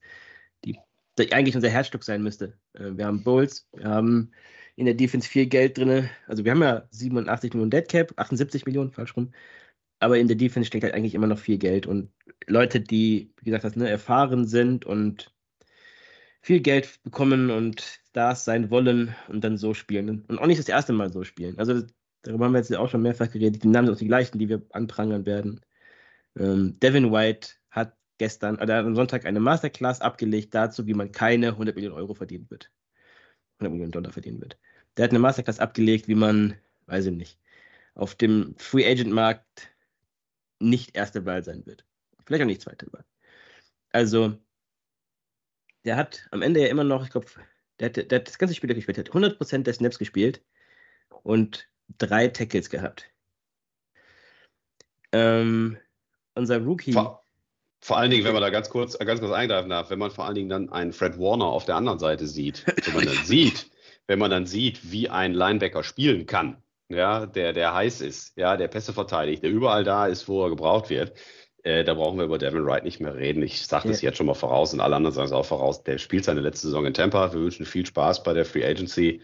[0.65, 0.79] die,
[1.19, 2.59] die eigentlich unser Herzstück sein müsste.
[2.75, 4.33] Äh, wir haben Bulls, wir haben
[4.77, 6.09] in der Defense viel Geld drin.
[6.27, 9.33] Also wir haben ja 87 Millionen Dead Cap, 78 Millionen, falsch rum.
[9.99, 11.87] Aber in der Defense steckt halt eigentlich immer noch viel Geld.
[11.87, 12.11] Und
[12.47, 15.35] Leute, die, wie gesagt, das, ne, erfahren sind und
[16.41, 20.25] viel Geld bekommen und Stars sein wollen und dann so spielen.
[20.29, 21.59] Und auch nicht das erste Mal so spielen.
[21.59, 21.83] Also
[22.23, 23.63] darüber haben wir jetzt auch schon mehrfach geredet.
[23.63, 25.61] Die Namen sind auch die gleichen, die wir anprangern werden.
[26.39, 31.49] Ähm, Devin White hat gestern, oder am Sonntag eine Masterclass abgelegt dazu, wie man keine
[31.49, 32.71] 100 Millionen Euro verdienen wird.
[33.59, 34.59] 100 Millionen Dollar verdienen wird.
[34.97, 37.39] Der hat eine Masterclass abgelegt, wie man, weiß ich nicht,
[37.95, 39.71] auf dem Free Agent Markt
[40.59, 41.85] nicht erste Wahl sein wird.
[42.25, 43.05] Vielleicht auch nicht zweite Wahl.
[43.93, 44.39] Also,
[45.85, 47.27] der hat am Ende ja immer noch, ich glaube,
[47.79, 50.43] der, der, hat das ganze Spiel gespielt, hat 100% der Snaps gespielt
[51.23, 53.07] und drei Tackles gehabt.
[55.13, 55.79] Ähm,
[56.35, 56.93] unser Rookie.
[56.93, 57.25] Vor,
[57.81, 60.27] vor, allen Dingen, wenn man da ganz kurz, ganz kurz eingreifen darf, wenn man vor
[60.27, 63.71] allen Dingen dann einen Fred Warner auf der anderen Seite sieht, wenn man dann sieht,
[64.07, 68.57] wenn man dann sieht, wie ein Linebacker spielen kann, ja, der, der heiß ist, ja,
[68.57, 71.15] der Pässe verteidigt, der überall da ist, wo er gebraucht wird,
[71.63, 73.43] äh, da brauchen wir über Devin Wright nicht mehr reden.
[73.43, 74.09] Ich sage das ja.
[74.09, 75.83] jetzt schon mal voraus und alle anderen sagen es auch voraus.
[75.83, 77.33] Der spielt seine letzte Saison in Tampa.
[77.33, 79.21] Wir wünschen viel Spaß bei der Free Agency.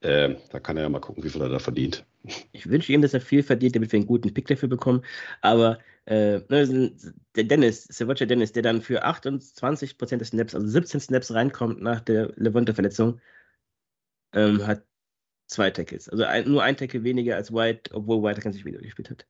[0.00, 2.04] Äh, da kann er ja mal gucken, wie viel er da verdient.
[2.52, 5.02] Ich wünsche ihm, dass er viel verdient, damit wir einen guten Pick dafür bekommen.
[5.40, 6.92] Aber äh, ne,
[7.34, 12.00] der Dennis, Savacha Dennis, der dann für 28% des Snaps, also 17 Snaps reinkommt nach
[12.00, 13.20] der Levante-Verletzung,
[14.34, 14.84] ähm, hat
[15.46, 16.08] zwei Tackles.
[16.08, 19.26] Also ein, nur ein Tackle weniger als White, obwohl White ganz wieder gespielt hat.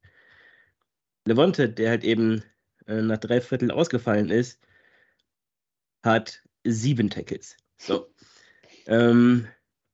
[1.28, 2.42] Levante, der halt eben
[2.86, 4.60] äh, nach drei Vierteln ausgefallen ist,
[6.02, 7.56] hat sieben Tackles.
[7.76, 8.12] So.
[8.86, 9.46] Ähm,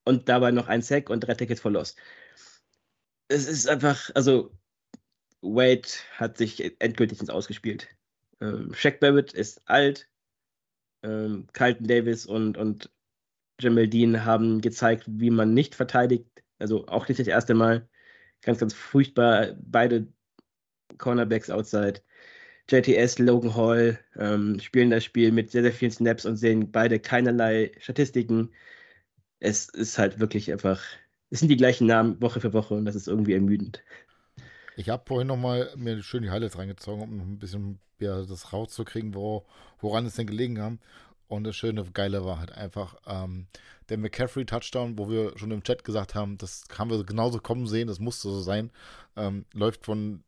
[0.04, 1.98] und dabei noch ein Sack und drei Tackles verlost.
[3.28, 4.52] Es ist einfach, also
[5.40, 7.88] Wade hat sich endgültig ins Ausgespielt.
[8.40, 10.08] Ähm, Shaq Barrett ist alt.
[11.02, 12.90] Ähm, Carlton Davis und, und
[13.60, 16.26] Jamal Dean haben gezeigt, wie man nicht verteidigt.
[16.58, 17.88] Also auch nicht das erste Mal.
[18.42, 19.54] Ganz, ganz furchtbar.
[19.60, 20.06] Beide
[20.98, 22.00] Cornerbacks outside.
[22.70, 26.98] JTS, Logan Hall ähm, spielen das Spiel mit sehr, sehr vielen Snaps und sehen beide
[26.98, 28.50] keinerlei Statistiken.
[29.40, 30.82] Es ist halt wirklich einfach,
[31.30, 33.82] es sind die gleichen Namen Woche für Woche und das ist irgendwie ermüdend.
[34.76, 39.14] Ich habe vorhin nochmal mir schön die Highlights reingezogen, um ein bisschen ja, das rauszukriegen,
[39.14, 39.44] wo,
[39.80, 40.80] woran es denn gelegen haben.
[41.28, 43.46] Und das schöne, geile war halt einfach ähm,
[43.88, 47.88] der McCaffrey-Touchdown, wo wir schon im Chat gesagt haben, das haben wir genauso kommen sehen,
[47.88, 48.70] das musste so sein.
[49.16, 50.22] Ähm, läuft von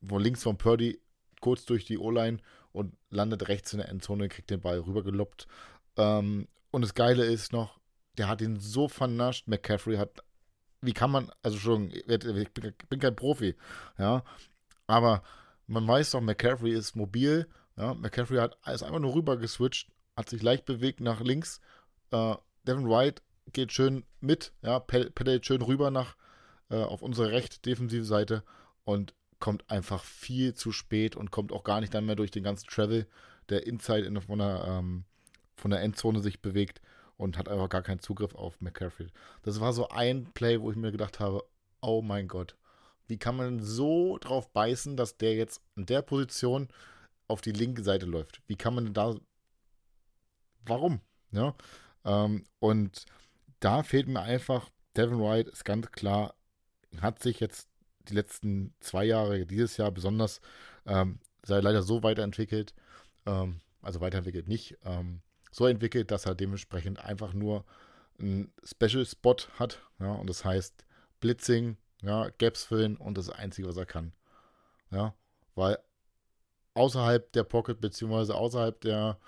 [0.00, 1.00] wo links von Purdy
[1.40, 2.38] kurz durch die O-Line
[2.72, 5.46] und landet rechts in der Endzone, kriegt den Ball rübergeloppt.
[5.96, 7.78] Ähm, und das Geile ist noch,
[8.18, 9.46] der hat ihn so vernascht.
[9.48, 10.22] McCaffrey hat,
[10.80, 12.06] wie kann man, also schon, ich
[12.88, 13.54] bin kein Profi,
[13.98, 14.22] ja,
[14.86, 15.22] aber
[15.66, 17.48] man weiß doch, McCaffrey ist mobil.
[17.76, 21.60] Ja, McCaffrey hat ist einfach nur rüber geswitcht, hat sich leicht bewegt nach links.
[22.10, 22.34] Äh,
[22.66, 26.16] Devin White geht schön mit, ja, pedalt schön rüber nach
[26.70, 28.42] äh, auf unsere rechte defensive Seite
[28.84, 32.42] und kommt einfach viel zu spät und kommt auch gar nicht dann mehr durch den
[32.42, 33.06] ganzen Travel,
[33.48, 35.04] der Inside in, von, der, ähm,
[35.56, 36.80] von der Endzone sich bewegt
[37.16, 39.08] und hat einfach gar keinen Zugriff auf McCaffrey.
[39.42, 41.44] Das war so ein Play, wo ich mir gedacht habe,
[41.80, 42.56] oh mein Gott,
[43.06, 46.68] wie kann man so drauf beißen, dass der jetzt in der Position
[47.26, 48.42] auf die linke Seite läuft?
[48.46, 49.16] Wie kann man da,
[50.66, 51.00] warum?
[51.30, 51.54] Ja,
[52.04, 53.04] ähm, und
[53.60, 56.34] da fehlt mir einfach, Devin White ist ganz klar,
[57.00, 57.68] hat sich jetzt
[58.08, 60.40] die letzten zwei Jahre, dieses Jahr besonders,
[60.86, 62.74] ähm, sei leider so weiterentwickelt,
[63.26, 67.64] ähm, also weiterentwickelt nicht, ähm, so entwickelt, dass er dementsprechend einfach nur
[68.18, 70.84] einen Special Spot hat, ja, und das heißt
[71.20, 74.12] Blitzing, ja, Gaps füllen und das Einzige, was er kann.
[74.90, 75.14] Ja,
[75.54, 75.78] weil
[76.74, 79.18] außerhalb der Pocket, beziehungsweise außerhalb der,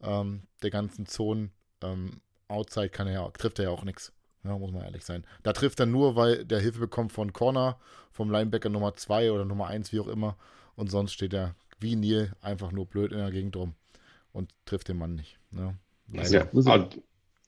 [0.00, 4.12] ähm, der ganzen Zonen, ähm, Outside kann er ja, trifft er ja auch nichts.
[4.44, 5.24] Ja, muss man ehrlich sein.
[5.42, 7.78] Da trifft er nur, weil der Hilfe bekommt von Corner,
[8.12, 10.36] vom Linebacker Nummer 2 oder Nummer 1, wie auch immer.
[10.76, 13.74] Und sonst steht er wie Neil einfach nur blöd in der Gegend rum
[14.32, 15.38] und trifft den Mann nicht.
[15.50, 15.76] Ne?
[16.12, 16.22] Ja,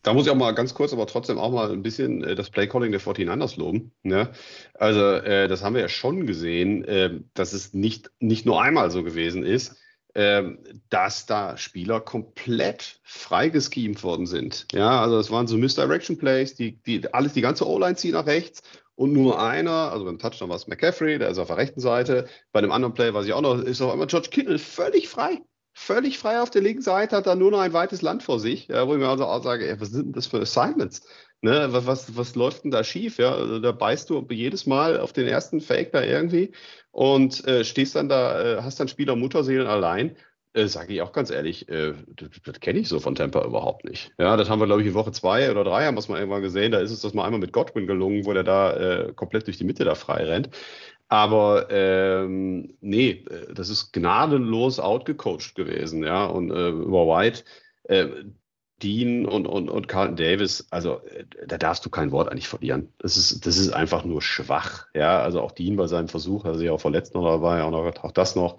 [0.03, 2.51] da muss ich auch mal ganz kurz, aber trotzdem auch mal ein bisschen äh, das
[2.51, 3.91] Playcalling der 49ers loben.
[4.05, 4.31] Ne?
[4.75, 8.93] Also, äh, das haben wir ja schon gesehen, äh, dass es nicht, nicht nur einmal
[8.93, 9.77] so gewesen ist
[10.19, 14.67] ähm, dass da Spieler komplett freigeschemt worden sind.
[14.73, 18.25] Ja, also es waren so Misdirection Plays, die, die alles, die ganze O-Line zieht nach
[18.25, 18.63] rechts
[18.95, 22.27] und nur einer, also beim Touchdown war es McCaffrey, der ist auf der rechten Seite.
[22.51, 25.43] Bei dem anderen Play, weiß ich auch noch, ist auf einmal George Kittle völlig frei.
[25.79, 28.71] völlig frei auf der linken Seite, hat da nur noch ein weites Land vor sich,
[28.71, 31.03] wo ich mir also auch sage, ey, was sind denn das für Assignments?
[31.43, 33.19] Ne, was, was, was läuft denn da schief?
[33.19, 36.53] Ja, also da beißt du jedes Mal auf den ersten Fake da irgendwie
[36.91, 40.17] und äh, stehst dann da, äh, hast dann Spieler Mutterseelen allein.
[40.55, 43.85] Äh, Sage ich auch ganz ehrlich, äh, das, das kenne ich so von Tampa überhaupt
[43.85, 44.13] nicht.
[44.19, 46.19] Ja, das haben wir, glaube ich, in Woche zwei oder drei haben wir es mal
[46.19, 46.73] irgendwann gesehen.
[46.73, 49.59] Da ist es das mal einmal mit Godwin gelungen, wo der da äh, komplett durch
[49.59, 50.49] die Mitte da frei rennt.
[51.09, 56.25] Aber ähm, nee, äh, das ist gnadenlos outgecoacht gewesen, ja.
[56.25, 57.45] Und über White,
[58.83, 62.93] Dean und, und, und Carlton Davis, also äh, da darfst du kein Wort eigentlich verlieren.
[62.99, 64.87] Das ist, das ist einfach nur schwach.
[64.95, 68.05] Ja, also auch Dean bei seinem Versuch, also ja auch verletzt noch dabei, auch, noch,
[68.05, 68.59] auch das noch.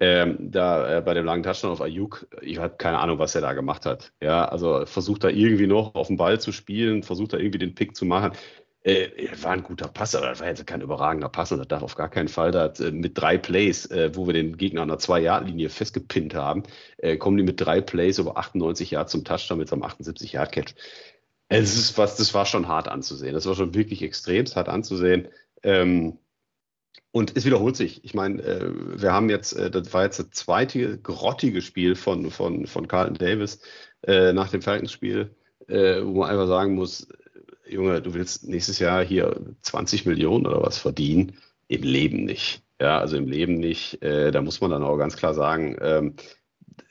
[0.00, 3.40] Ähm, da äh, bei dem langen Touchdown auf Ayuk, ich habe keine Ahnung, was er
[3.40, 4.12] da gemacht hat.
[4.22, 7.74] Ja, also versucht da irgendwie noch auf den Ball zu spielen, versucht da irgendwie den
[7.74, 8.32] Pick zu machen.
[8.86, 9.10] Äh,
[9.42, 11.96] war ein guter Pass, aber das war jetzt kein überragender Pass und das darf auf
[11.96, 12.52] gar keinen Fall.
[12.52, 16.62] Da äh, mit drei Plays, äh, wo wir den Gegner an der Zwei-Yard-Linie festgepinnt haben,
[16.98, 20.76] äh, kommen die mit drei Plays über 98 Yards zum Touchdown mit so einem 78-Yard-Catch.
[21.48, 23.34] Es ist was, das war schon hart anzusehen.
[23.34, 25.26] Das war schon wirklich extremst hart anzusehen.
[25.64, 26.18] Ähm,
[27.10, 28.04] und es wiederholt sich.
[28.04, 28.70] Ich meine, äh,
[29.02, 33.18] wir haben jetzt, äh, das war jetzt das zweite grottige Spiel von, von, von Carlton
[33.18, 33.60] Davis
[34.06, 35.34] nach dem Falcons-Spiel,
[35.66, 37.08] wo man einfach sagen muss,
[37.68, 41.36] Junge, du willst nächstes Jahr hier 20 Millionen oder was verdienen?
[41.68, 42.62] Im Leben nicht.
[42.80, 44.02] Ja, also im Leben nicht.
[44.02, 46.14] Äh, da muss man dann auch ganz klar sagen, ähm,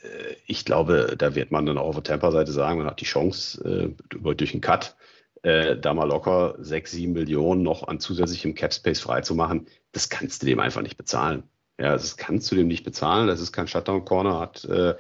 [0.04, 3.06] äh, ich glaube, da wird man dann auch auf der Temper-Seite sagen, man hat die
[3.06, 4.96] Chance äh, durch einen Cut
[5.44, 9.68] äh, da mal locker 6, 7 Millionen noch an zusätzlichem Cap-Space freizumachen.
[9.92, 11.44] Das kannst du dem einfach nicht bezahlen.
[11.80, 13.28] Ja, das kannst du dem nicht bezahlen.
[13.28, 14.96] Das ist kein Shutdown-Corner, hat äh,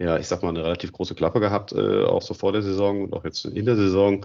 [0.00, 3.04] ja, ich sag mal, eine relativ große Klappe gehabt, äh, auch so vor der Saison
[3.04, 4.24] und auch jetzt in der Saison.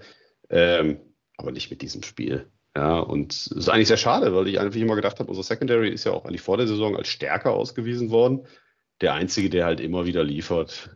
[0.50, 1.00] Ähm,
[1.38, 2.50] aber nicht mit diesem Spiel.
[2.76, 5.90] Ja, und es ist eigentlich sehr schade, weil ich einfach immer gedacht habe, unsere Secondary
[5.90, 8.46] ist ja auch eigentlich vor der Saison als stärker ausgewiesen worden.
[9.02, 10.90] Der einzige, der halt immer wieder liefert,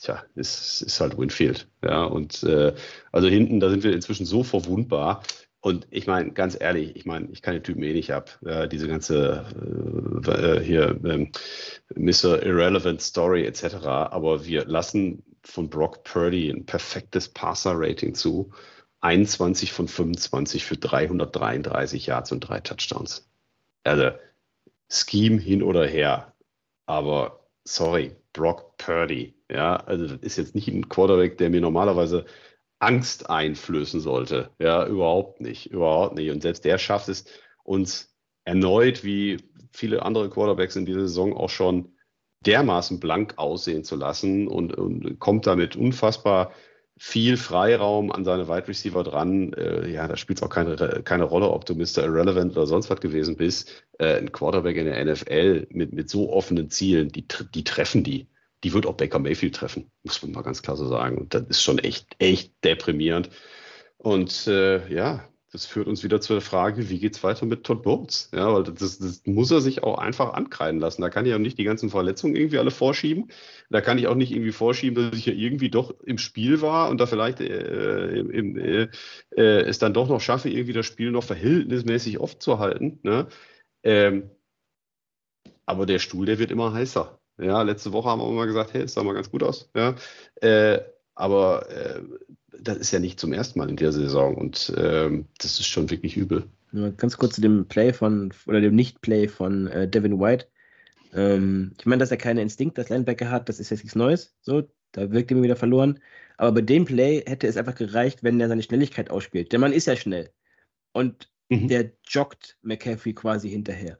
[0.00, 1.68] tja, ist, ist halt Winfield.
[1.84, 2.74] Ja, und äh,
[3.12, 5.22] also hinten, da sind wir inzwischen so verwundbar.
[5.60, 8.38] Und ich meine, ganz ehrlich, ich meine, ich kann den Typen eh nicht ab.
[8.42, 9.44] Ja, diese ganze
[10.26, 11.32] äh, äh hier ähm,
[11.94, 12.42] Mr.
[12.42, 13.74] Irrelevant Story etc.
[13.84, 18.50] Aber wir lassen von Brock Purdy ein perfektes Passer-Rating zu
[19.00, 23.28] 21 von 25 für 333 Yards und drei Touchdowns.
[23.84, 24.10] Also
[24.88, 26.34] Scheme hin oder her.
[26.86, 29.34] Aber sorry, Brock Purdy.
[29.50, 32.26] Ja, also das ist jetzt nicht ein Quarterback, der mir normalerweise
[32.78, 34.50] Angst einflößen sollte.
[34.58, 35.70] Ja, überhaupt nicht.
[35.70, 36.30] Überhaupt nicht.
[36.30, 37.24] Und selbst der schafft es
[37.62, 39.38] uns erneut, wie
[39.72, 41.92] viele andere Quarterbacks in dieser Saison auch schon
[42.46, 46.52] dermaßen blank aussehen zu lassen und, und kommt damit unfassbar
[47.02, 49.54] viel Freiraum an seine Wide Receiver dran.
[49.54, 52.04] Äh, ja, da spielt es auch keine, keine Rolle, ob du Mr.
[52.04, 53.86] Irrelevant oder sonst was gewesen bist.
[53.98, 58.28] Äh, ein Quarterback in der NFL mit, mit so offenen Zielen, die, die treffen die.
[58.64, 61.16] Die wird auch Baker Mayfield treffen, muss man mal ganz klar so sagen.
[61.16, 63.30] Und das ist schon echt, echt deprimierend.
[63.96, 67.82] Und äh, ja, das führt uns wieder zur Frage, wie geht es weiter mit Todd
[67.82, 68.30] Bowles?
[68.32, 71.02] Ja, weil das, das, muss er sich auch einfach ankreiden lassen.
[71.02, 73.32] Da kann ich auch nicht die ganzen Verletzungen irgendwie alle vorschieben.
[73.68, 76.88] Da kann ich auch nicht irgendwie vorschieben, dass ich ja irgendwie doch im Spiel war
[76.88, 78.88] und da vielleicht äh, im, äh,
[79.36, 83.00] äh, es dann doch noch schaffe, irgendwie das Spiel noch verhältnismäßig oft zu halten.
[83.02, 83.26] Ne?
[83.82, 84.30] Ähm,
[85.66, 87.18] aber der Stuhl, der wird immer heißer.
[87.38, 89.70] Ja, letzte Woche haben wir mal gesagt, hey, es sah mal ganz gut aus.
[89.74, 89.94] Ja,
[90.42, 90.80] äh,
[91.14, 92.02] aber äh,
[92.62, 95.90] das ist ja nicht zum ersten Mal in der Saison und ähm, das ist schon
[95.90, 96.44] wirklich übel.
[96.72, 100.46] Nur ganz kurz zu dem Play von, oder dem Nicht-Play von äh, Devin White.
[101.12, 104.36] Ähm, ich meine, dass er keine Instinkt als Linebacker hat, das ist jetzt nichts Neues.
[104.40, 105.98] So, da wirkt er wieder verloren.
[106.36, 109.52] Aber bei dem Play hätte es einfach gereicht, wenn er seine Schnelligkeit ausspielt.
[109.52, 110.30] Der Mann ist ja schnell.
[110.92, 111.68] Und mhm.
[111.68, 113.98] der joggt McCaffrey quasi hinterher.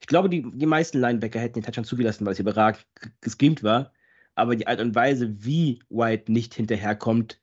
[0.00, 2.86] Ich glaube, die, die meisten Linebacker hätten den Touchdown zugelassen, weil es überragend
[3.20, 3.92] gescreamt war.
[4.34, 7.40] Aber die Art und Weise, wie White nicht hinterherkommt,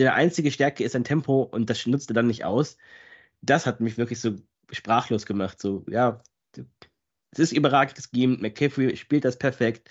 [0.00, 2.76] der einzige Stärke ist sein Tempo und das nutzt er dann nicht aus.
[3.42, 4.36] Das hat mich wirklich so
[4.70, 5.60] sprachlos gemacht.
[5.60, 6.22] So, ja,
[7.32, 8.40] es ist überragendes Game.
[8.40, 9.90] McCaffrey spielt das perfekt.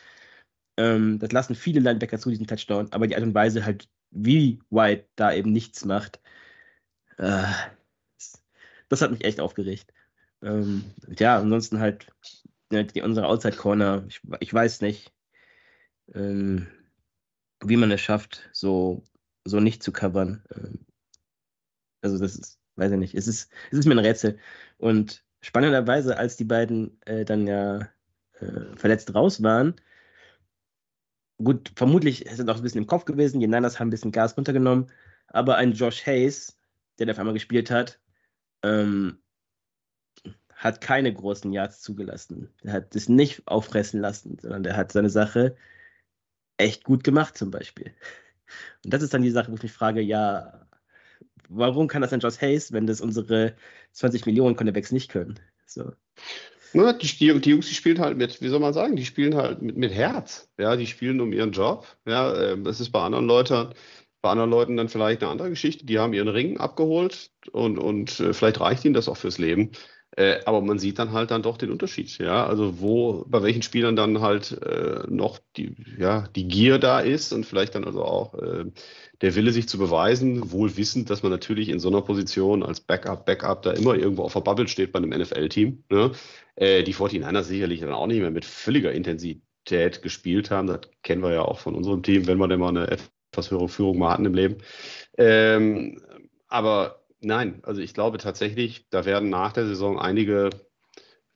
[0.77, 2.91] Ähm, das lassen viele Linebacker zu, diesen Touchdown.
[2.91, 6.19] Aber die Art und Weise halt, wie White da eben nichts macht,
[7.17, 7.43] äh,
[8.89, 9.93] das hat mich echt aufgeregt.
[10.41, 10.83] Ähm,
[11.17, 12.07] ja, ansonsten halt
[12.71, 15.11] die, unsere Outside Corner, ich, ich weiß nicht,
[16.13, 16.67] ähm,
[17.61, 19.03] wie man es schafft, so
[19.49, 20.43] so nicht zu covern.
[20.55, 20.85] Ähm,
[22.01, 24.39] also das ist, weiß ich nicht, es ist, es ist mir ein Rätsel.
[24.77, 27.89] Und spannenderweise, als die beiden äh, dann ja
[28.39, 29.75] äh, verletzt raus waren,
[31.37, 34.11] gut, vermutlich ist es auch ein bisschen im Kopf gewesen, die Niners haben ein bisschen
[34.11, 34.91] Gas runtergenommen,
[35.27, 36.57] aber ein Josh Hayes,
[36.97, 37.99] der da auf einmal gespielt hat,
[38.63, 39.19] ähm,
[40.53, 42.49] hat keine großen Yards zugelassen.
[42.63, 45.55] Er hat es nicht auffressen lassen, sondern der hat seine Sache
[46.57, 47.93] echt gut gemacht, zum Beispiel.
[48.83, 50.67] Und das ist dann die Sache, wo ich mich frage, ja,
[51.49, 53.55] warum kann das denn Josh Hayes, wenn das unsere
[53.93, 55.39] 20 Millionen Connects nicht können?
[55.65, 55.91] So.
[56.73, 59.35] Na, die, die, die, Jungs, die spielen halt mit, wie soll man sagen, die spielen
[59.35, 60.49] halt mit, mit Herz.
[60.57, 61.87] Ja, die spielen um ihren Job.
[62.05, 63.73] Ja, das ist bei anderen Leuten,
[64.21, 65.85] bei anderen Leuten dann vielleicht eine andere Geschichte.
[65.85, 69.71] Die haben ihren Ring abgeholt und, und äh, vielleicht reicht ihnen das auch fürs Leben.
[70.15, 72.45] Äh, aber man sieht dann halt dann doch den Unterschied, ja.
[72.45, 77.31] Also wo, bei welchen Spielern dann halt äh, noch die, ja, die Gier da ist
[77.31, 78.65] und vielleicht dann also auch äh,
[79.21, 82.79] der Wille, sich zu beweisen, wohl wissend, dass man natürlich in so einer Position als
[82.79, 85.83] Backup, Backup da immer irgendwo auf der Bubble steht bei einem NFL-Team.
[85.89, 86.11] Ne?
[86.55, 90.67] Äh, die 49ers sicherlich dann auch nicht mehr mit völliger Intensität gespielt haben.
[90.67, 93.69] Das kennen wir ja auch von unserem Team, wenn wir denn mal eine etwas höhere
[93.69, 94.57] Führung mal hatten im Leben.
[95.17, 96.01] Ähm,
[96.47, 100.49] aber Nein, also ich glaube tatsächlich, da werden nach der Saison einige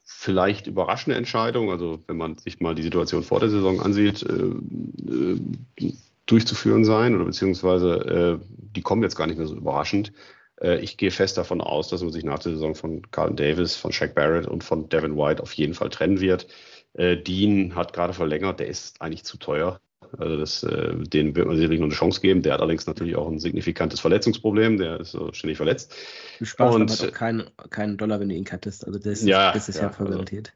[0.06, 5.84] vielleicht überraschende Entscheidungen, also wenn man sich mal die Situation vor der Saison ansieht, äh,
[5.84, 5.94] äh,
[6.26, 10.14] durchzuführen sein oder beziehungsweise äh, die kommen jetzt gar nicht mehr so überraschend.
[10.62, 13.76] Äh, ich gehe fest davon aus, dass man sich nach der Saison von Carlton Davis,
[13.76, 16.48] von Shaq Barrett und von Devin White auf jeden Fall trennen wird.
[16.94, 19.80] Äh, Dean hat gerade verlängert, der ist eigentlich zu teuer.
[20.18, 22.42] Also das, äh, den wird man sicherlich noch eine Chance geben.
[22.42, 24.78] Der hat allerdings natürlich auch ein signifikantes Verletzungsproblem.
[24.78, 25.94] Der ist so ständig verletzt.
[26.40, 28.86] Du sparst und, aber keinen kein Dollar, wenn du ihn cuttest.
[28.86, 30.54] Also das, ja, das ist ja, ja voll also, garantiert.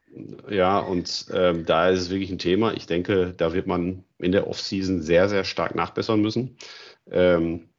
[0.49, 2.73] Ja, und ähm, da ist es wirklich ein Thema.
[2.73, 6.57] Ich denke, da wird man in der Offseason sehr, sehr stark nachbessern müssen.
[7.09, 7.69] Ähm,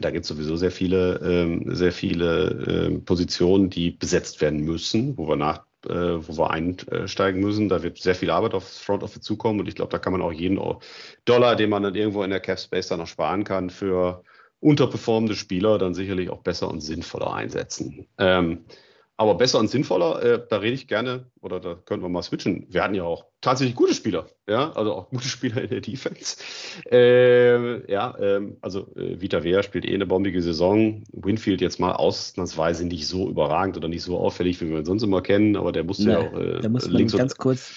[0.00, 5.18] da gibt es sowieso sehr viele, ähm, sehr viele ähm, Positionen, die besetzt werden müssen,
[5.18, 7.68] wo wir nach äh, wo wir einsteigen müssen.
[7.68, 10.22] Da wird sehr viel Arbeit aufs Front Office zukommen und ich glaube, da kann man
[10.22, 10.58] auch jeden
[11.24, 14.22] Dollar, den man dann irgendwo in der Cap Space dann noch sparen kann, für
[14.60, 18.06] unterperformende Spieler dann sicherlich auch besser und sinnvoller einsetzen.
[18.18, 18.64] Ähm,
[19.22, 22.66] aber besser und sinnvoller, äh, da rede ich gerne, oder da könnten wir mal switchen.
[22.68, 26.36] Wir hatten ja auch tatsächlich gute Spieler, ja, also auch gute Spieler in der Defense.
[26.90, 31.04] Äh, ja, ähm, also äh, Vita Vea spielt eh eine bombige Saison.
[31.12, 35.02] Winfield jetzt mal ausnahmsweise nicht so überragend oder nicht so auffällig, wie wir ihn sonst
[35.02, 37.72] immer kennen, aber der musste nee, ja auch äh, da muss man ganz kurz.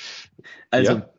[0.72, 1.10] Also, ja?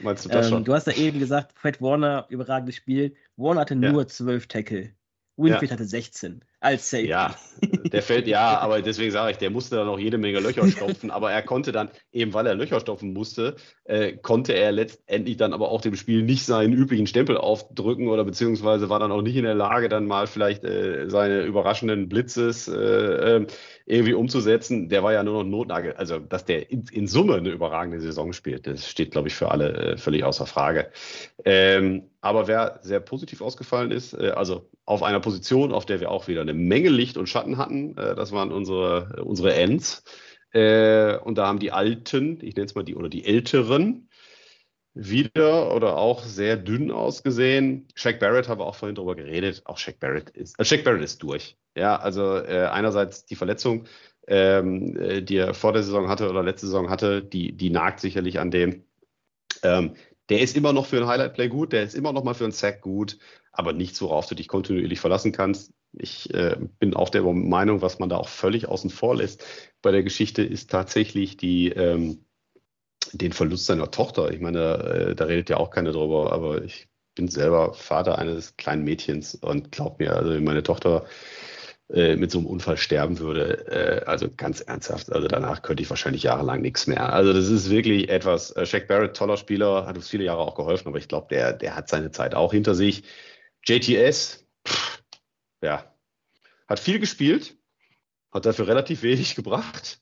[0.00, 0.64] Meinst du das ähm, schon?
[0.64, 3.14] Du hast ja eben gesagt, Fred Warner, überragendes Spiel.
[3.36, 3.92] Warner hatte ja.
[3.92, 4.90] nur zwölf Tackle.
[5.36, 5.76] Winfield ja.
[5.76, 7.08] hatte 16 als Safety.
[7.08, 7.36] Ja,
[7.92, 11.12] der fällt, ja, aber deswegen sage ich, der musste dann noch jede Menge Löcher stopfen,
[11.12, 15.52] aber er konnte dann, eben weil er Löcher stopfen musste, äh, konnte er letztendlich dann
[15.52, 19.36] aber auch dem Spiel nicht seinen üblichen Stempel aufdrücken oder beziehungsweise war dann auch nicht
[19.36, 23.46] in der Lage, dann mal vielleicht äh, seine überraschenden Blitzes äh, ähm,
[23.86, 24.88] irgendwie umzusetzen.
[24.88, 25.92] Der war ja nur noch Notnagel.
[25.92, 29.52] Also, dass der in, in Summe eine überragende Saison spielt, das steht, glaube ich, für
[29.52, 30.90] alle äh, völlig außer Frage.
[31.44, 36.10] Ähm, aber wer sehr positiv ausgefallen ist, äh, also auf einer Position, auf der wir
[36.10, 40.04] auch wieder eine Menge Licht und Schatten hatten, äh, das waren unsere, unsere Ends.
[40.52, 44.08] Äh, und da haben die Alten, ich nenne es mal die, oder die Älteren,
[44.94, 47.86] wieder oder auch sehr dünn ausgesehen.
[47.94, 49.60] Shaq Barrett haben wir auch vorhin darüber geredet.
[49.66, 51.58] Auch Shaq Barrett ist, also Shaq Barrett ist durch.
[51.76, 53.84] Ja, also äh, einerseits die Verletzung,
[54.26, 58.00] ähm, äh, die er vor der Saison hatte oder letzte Saison hatte, die, die nagt
[58.00, 58.84] sicherlich an dem.
[59.62, 59.94] Ähm,
[60.30, 62.52] der ist immer noch für ein Highlight-Play gut, der ist immer noch mal für einen
[62.52, 63.18] Sack gut,
[63.52, 65.72] aber nichts, worauf du dich kontinuierlich verlassen kannst.
[65.98, 69.44] Ich äh, bin auch der Meinung, was man da auch völlig außen vor lässt
[69.82, 72.24] bei der Geschichte, ist tatsächlich die, ähm,
[73.12, 74.30] den Verlust seiner Tochter.
[74.30, 78.56] Ich meine, äh, da redet ja auch keiner drüber, aber ich bin selber Vater eines
[78.56, 81.06] kleinen Mädchens und glaub mir, also meine Tochter
[81.88, 85.90] äh, mit so einem Unfall sterben würde, äh, also ganz ernsthaft, also danach könnte ich
[85.90, 87.12] wahrscheinlich jahrelang nichts mehr.
[87.12, 90.56] Also das ist wirklich etwas, äh, Shaq Barrett, toller Spieler, hat uns viele Jahre auch
[90.56, 93.04] geholfen, aber ich glaube, der, der hat seine Zeit auch hinter sich.
[93.64, 94.45] JTS,
[95.66, 95.84] ja,
[96.68, 97.56] hat viel gespielt,
[98.32, 100.00] hat dafür relativ wenig gebracht.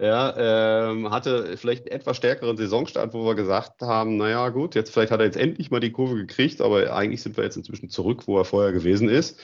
[0.00, 4.92] Ja, ähm, hatte vielleicht einen etwas stärkeren Saisonstart, wo wir gesagt haben, naja gut, jetzt
[4.92, 7.88] vielleicht hat er jetzt endlich mal die Kurve gekriegt, aber eigentlich sind wir jetzt inzwischen
[7.90, 9.40] zurück, wo er vorher gewesen ist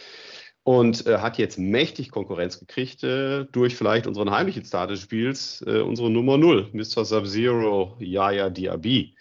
[0.65, 5.65] und äh, hat jetzt mächtig Konkurrenz gekriegt äh, durch vielleicht unseren heimlichen Start des Spiels,
[5.67, 7.05] äh, unsere Nummer 0, Mr.
[7.05, 9.15] Sub-Zero, Yaya Diaby.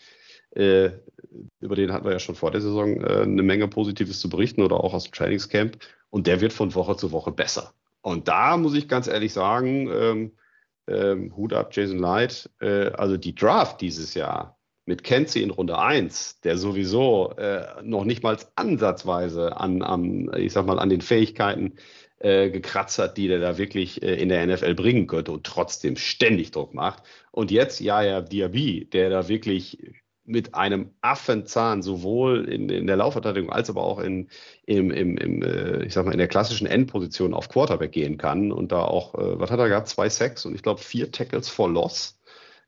[0.52, 0.90] Äh,
[1.62, 4.62] über den hatten wir ja schon vor der Saison äh, eine Menge Positives zu berichten
[4.62, 5.78] oder auch aus dem Trainingscamp.
[6.10, 7.74] Und der wird von Woche zu Woche besser.
[8.02, 10.32] Und da muss ich ganz ehrlich sagen, ähm,
[10.88, 12.50] ähm, Hut ab, Jason Light.
[12.60, 18.06] Äh, also die Draft dieses Jahr mit Kenzie in Runde 1, der sowieso äh, noch
[18.06, 21.76] nicht mal ansatzweise an, an, ich sag mal, an den Fähigkeiten
[22.18, 25.96] äh, gekratzt hat, die der da wirklich äh, in der NFL bringen könnte und trotzdem
[25.96, 27.04] ständig Druck macht.
[27.32, 29.78] Und jetzt ja, ja, Diaby, der da wirklich
[30.30, 34.30] mit einem Affenzahn sowohl in, in der Laufverteidigung als aber auch in,
[34.66, 38.52] im, im, im, äh, ich sag mal, in der klassischen Endposition auf Quarterback gehen kann
[38.52, 39.88] und da auch, äh, was hat er gehabt?
[39.88, 42.20] Zwei Sacks und ich glaube vier Tackles for Loss.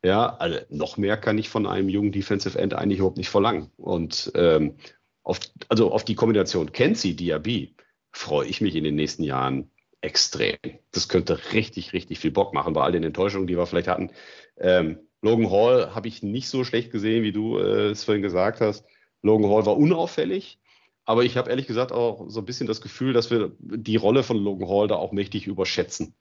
[0.04, 3.70] Ja, also noch mehr kann ich von einem jungen Defensive End eigentlich überhaupt nicht verlangen.
[3.76, 4.76] Und ähm,
[5.22, 5.38] auf,
[5.68, 7.76] also auf die Kombination Kenzie, Diaby,
[8.10, 10.56] freue ich mich in den nächsten Jahren extrem.
[10.90, 14.10] Das könnte richtig, richtig viel Bock machen bei all den Enttäuschungen, die wir vielleicht hatten.
[14.58, 18.60] Ähm, Logan Hall habe ich nicht so schlecht gesehen, wie du äh, es vorhin gesagt
[18.60, 18.84] hast.
[19.22, 20.58] Logan Hall war unauffällig,
[21.04, 24.24] aber ich habe ehrlich gesagt auch so ein bisschen das Gefühl, dass wir die Rolle
[24.24, 26.14] von Logan Hall da auch mächtig überschätzen.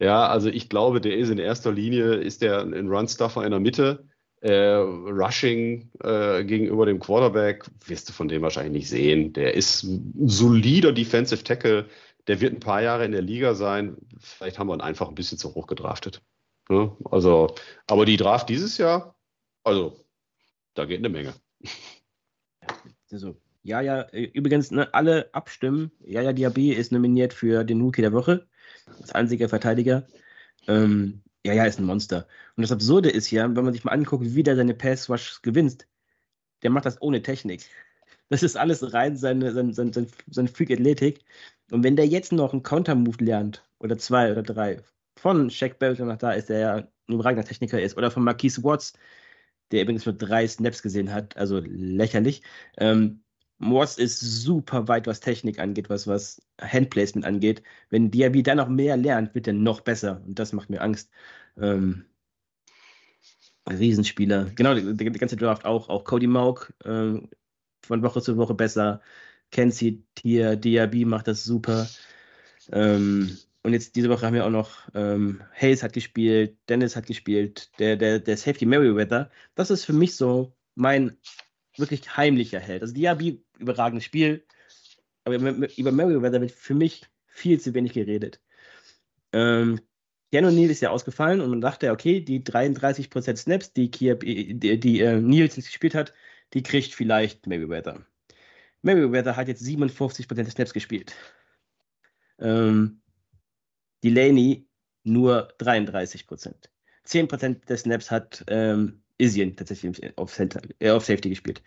[0.00, 3.60] Ja, also ich glaube, der ist in erster Linie, ist der ein Run-Stuffer in der
[3.60, 4.08] Mitte.
[4.40, 9.32] Äh, Rushing äh, gegenüber dem Quarterback wirst du von dem wahrscheinlich nicht sehen.
[9.32, 11.86] Der ist ein solider Defensive Tackle.
[12.28, 13.96] Der wird ein paar Jahre in der Liga sein.
[14.20, 16.22] Vielleicht haben wir ihn einfach ein bisschen zu hoch gedraftet.
[16.68, 16.94] Ne?
[17.10, 17.54] Also,
[17.86, 19.16] aber die Draft dieses Jahr,
[19.64, 20.04] also,
[20.74, 21.34] da geht eine Menge.
[23.10, 25.90] Also, ja, ja, äh, übrigens, ne, alle abstimmen.
[26.00, 28.46] Ja, ja, Diaby ist nominiert für den Rookie der Woche,
[29.00, 30.06] als einziger Verteidiger.
[30.66, 32.26] Ähm, ja, ja, ist ein Monster.
[32.56, 35.86] Und das Absurde ist ja, wenn man sich mal anguckt, wie der seine Pass-Rush gewinnt,
[36.62, 37.64] der macht das ohne Technik.
[38.28, 39.92] Das ist alles rein seine, seine, seine,
[40.30, 41.24] seine Freak-Athletik.
[41.70, 44.82] Und wenn der jetzt noch einen Counter-Move lernt, oder zwei oder drei,
[45.18, 48.62] von Shaq Barrett nach da ist, der ja ein überragender Techniker ist, oder von Marquise
[48.64, 48.94] Watts,
[49.70, 52.42] der übrigens nur drei Snaps gesehen hat, also lächerlich.
[52.78, 53.22] Ähm,
[53.58, 57.62] Watts ist super weit, was Technik angeht, was, was Handplacement angeht.
[57.90, 60.22] Wenn Diaby da noch mehr lernt, wird er noch besser.
[60.26, 61.10] Und das macht mir Angst.
[61.60, 62.04] Ähm,
[63.68, 64.50] Riesenspieler.
[64.54, 65.88] Genau, die, ganze Draft auch.
[65.88, 67.20] Auch Cody Mauk äh,
[67.82, 69.00] von Woche zu Woche besser.
[69.50, 71.88] Kenzie hier, Diaby macht das super.
[72.70, 73.36] Ähm,
[73.68, 77.70] und jetzt diese Woche haben wir auch noch ähm, Hayes hat gespielt, Dennis hat gespielt,
[77.78, 79.30] der, der, der Safety Merriweather.
[79.54, 81.18] Das ist für mich so mein
[81.76, 82.80] wirklich heimlicher Held.
[82.80, 84.46] Also Diaby, überragendes Spiel,
[85.24, 88.40] aber über Merriweather wird für mich viel zu wenig geredet.
[89.34, 89.80] Ähm,
[90.32, 94.80] Keanu Neal ist ja ausgefallen und man dachte, okay, die 33% Snaps, die, Kia, die,
[94.80, 96.14] die äh, Niels gespielt hat,
[96.54, 98.06] die kriegt vielleicht Merriweather.
[98.80, 101.14] Merriweather hat jetzt 57% der Snaps gespielt.
[102.38, 103.02] Ähm,
[104.04, 104.68] Delaney
[105.04, 106.70] nur 33 Prozent.
[107.04, 111.62] 10 Prozent der Snaps hat ähm, Isian tatsächlich auf, Center, äh, auf Safety gespielt.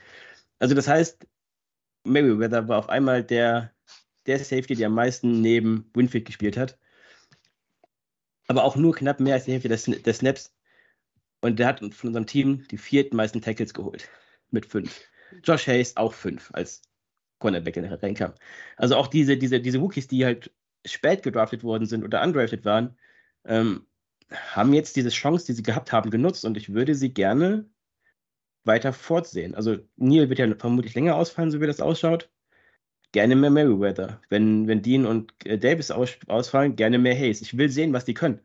[0.59, 1.27] Also das heißt,
[2.03, 3.73] Merriweather war auf einmal der,
[4.25, 6.77] der Safety, der am meisten neben Winfield gespielt hat.
[8.47, 10.53] Aber auch nur knapp mehr als die Hälfte der, der Snaps.
[11.41, 14.09] Und der hat von unserem Team die vierten meisten Tackles geholt.
[14.51, 15.01] Mit fünf.
[15.43, 16.81] Josh Hayes auch fünf als
[17.39, 18.33] Cornerback, der reinkam.
[18.77, 20.51] Also auch diese, diese, diese Rookies, die halt
[20.85, 22.97] spät gedraftet worden sind oder undrafted waren,
[23.45, 23.87] ähm,
[24.31, 27.69] haben jetzt diese Chance, die sie gehabt haben, genutzt und ich würde sie gerne
[28.63, 29.55] weiter fortsehen.
[29.55, 32.29] Also Neil wird ja vermutlich länger ausfallen, so wie das ausschaut.
[33.11, 34.21] Gerne mehr Merriweather.
[34.29, 37.41] Wenn, wenn Dean und äh, Davis aus, ausfallen, gerne mehr Hayes.
[37.41, 38.39] Ich will sehen, was die können.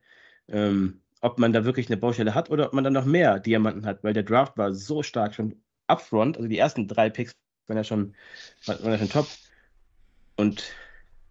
[0.49, 3.87] Ähm, ob man da wirklich eine Baustelle hat oder ob man dann noch mehr Diamanten
[3.87, 7.33] hat, weil der Draft war so stark schon upfront, also die ersten drei Picks
[7.67, 8.15] waren ja schon,
[8.67, 9.27] waren ja schon top.
[10.37, 10.65] Und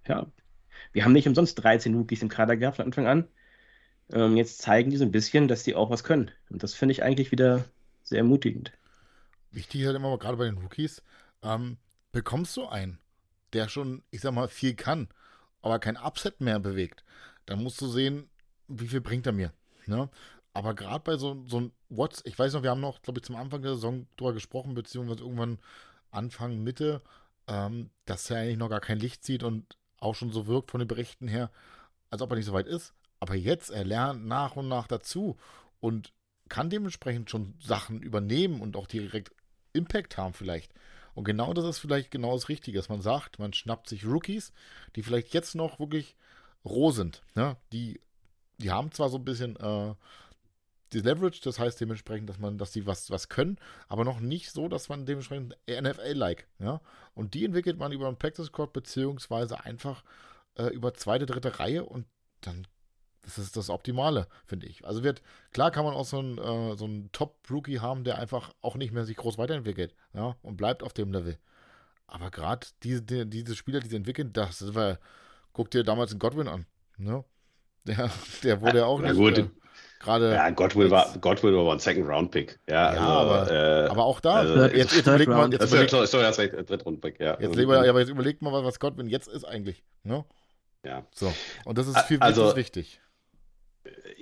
[0.07, 0.27] ja,
[0.95, 3.27] wir haben nicht umsonst 13 Rookies im Kader gehabt von Anfang an.
[4.13, 6.31] Ähm, jetzt zeigen die so ein bisschen, dass die auch was können.
[6.49, 7.65] Und das finde ich eigentlich wieder
[8.03, 8.71] sehr ermutigend.
[9.51, 11.03] Wichtig ist halt immer, gerade bei den Rookies,
[11.43, 11.75] ähm,
[12.13, 12.97] bekommst du einen,
[13.51, 15.09] der schon, ich sag mal, viel kann,
[15.61, 17.03] aber kein Upset mehr bewegt,
[17.45, 18.29] dann musst du sehen,
[18.69, 19.51] wie viel bringt er mir.
[19.87, 20.09] Ne?
[20.53, 23.25] Aber gerade bei so, so einem Watts, ich weiß noch, wir haben noch, glaube ich,
[23.25, 25.59] zum Anfang der Saison drüber gesprochen, beziehungsweise irgendwann
[26.09, 27.01] Anfang, Mitte,
[27.47, 30.79] ähm, dass er eigentlich noch gar kein Licht sieht und auch schon so wirkt von
[30.79, 31.51] den Berichten her,
[32.09, 32.93] als ob er nicht so weit ist.
[33.19, 35.37] Aber jetzt, er lernt nach und nach dazu
[35.79, 36.13] und
[36.49, 39.31] kann dementsprechend schon Sachen übernehmen und auch direkt
[39.73, 40.73] Impact haben vielleicht.
[41.13, 44.51] Und genau das ist vielleicht genau das Richtige, dass man sagt, man schnappt sich Rookies,
[44.95, 46.15] die vielleicht jetzt noch wirklich
[46.65, 47.23] roh sind.
[47.35, 47.55] Ne?
[47.71, 48.01] Die,
[48.57, 49.95] die haben zwar so ein bisschen äh,
[50.93, 53.57] Leverage, das heißt dementsprechend, dass man, dass die was, was können,
[53.87, 56.81] aber noch nicht so, dass man dementsprechend NFL-like, ja.
[57.13, 60.03] Und die entwickelt man über einen Practice Squad beziehungsweise einfach
[60.57, 62.05] äh, über zweite, dritte Reihe und
[62.41, 62.67] dann
[63.25, 64.85] das ist das Optimale, finde ich.
[64.85, 65.21] Also wird,
[65.51, 68.93] klar kann man auch so einen, äh, so einen Top-Rookie haben, der einfach auch nicht
[68.93, 71.37] mehr sich groß weiterentwickelt, ja, und bleibt auf dem Level.
[72.07, 74.99] Aber gerade diese, die, diese Spieler, die sie entwickeln, das war,
[75.53, 76.65] guck dir damals einen Godwin an,
[76.97, 77.23] ne?
[77.87, 78.09] Der,
[78.41, 79.15] der wurde ja auch nicht.
[79.15, 79.47] Gut, äh,
[79.99, 80.33] Gerade.
[80.33, 82.59] Ja, Godwill war, Godwill war ein Second-Round-Pick.
[82.69, 84.35] Ja, ja also, aber, äh, aber, auch da.
[84.35, 85.51] Also, jetzt, jetzt überlegt mal.
[85.51, 87.37] Jetzt überleg, sorry, sorry, hast recht, Dritt-Round-Pick, ja.
[87.39, 89.83] Jetzt, also, aber jetzt überlegt mal, was Godwin jetzt ist eigentlich.
[90.03, 90.23] Ne?
[90.85, 91.05] Ja.
[91.13, 91.33] So.
[91.65, 93.01] Und das ist viel also, das ist wichtig.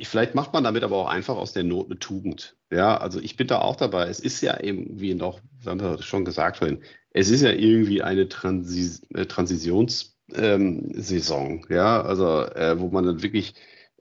[0.04, 2.56] vielleicht macht man damit aber auch einfach aus der Not eine Tugend.
[2.72, 4.08] Ja, also ich bin da auch dabei.
[4.08, 6.82] Es ist ja irgendwie noch, wir haben schon gesagt vorhin,
[7.12, 13.54] es ist ja irgendwie eine Transi Transitionssaison, ähm, ja, also äh, wo man dann wirklich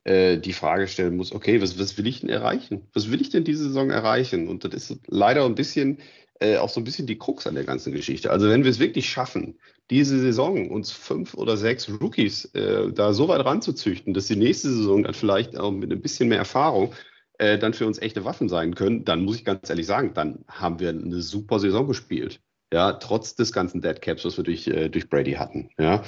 [0.04, 2.88] äh, die Frage stellen muss, okay, was, was will ich denn erreichen?
[2.92, 4.48] Was will ich denn diese Saison erreichen?
[4.48, 5.98] Und das ist leider ein bisschen
[6.42, 8.30] äh, auch so ein bisschen die Krux an der ganzen Geschichte.
[8.30, 9.58] Also wenn wir es wirklich schaffen,
[9.90, 14.70] diese Saison uns fünf oder sechs Rookies äh, da so weit ranzuzüchten, dass die nächste
[14.70, 16.94] Saison dann vielleicht auch mit ein bisschen mehr Erfahrung
[17.38, 20.44] äh, dann für uns echte Waffen sein können, dann muss ich ganz ehrlich sagen, dann
[20.48, 22.40] haben wir eine super Saison gespielt.
[22.72, 25.68] Ja, trotz des ganzen Dead Caps, was wir durch, äh, durch Brady hatten.
[25.78, 26.02] Ja.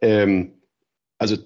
[0.00, 0.57] Ähm,
[1.18, 1.36] also,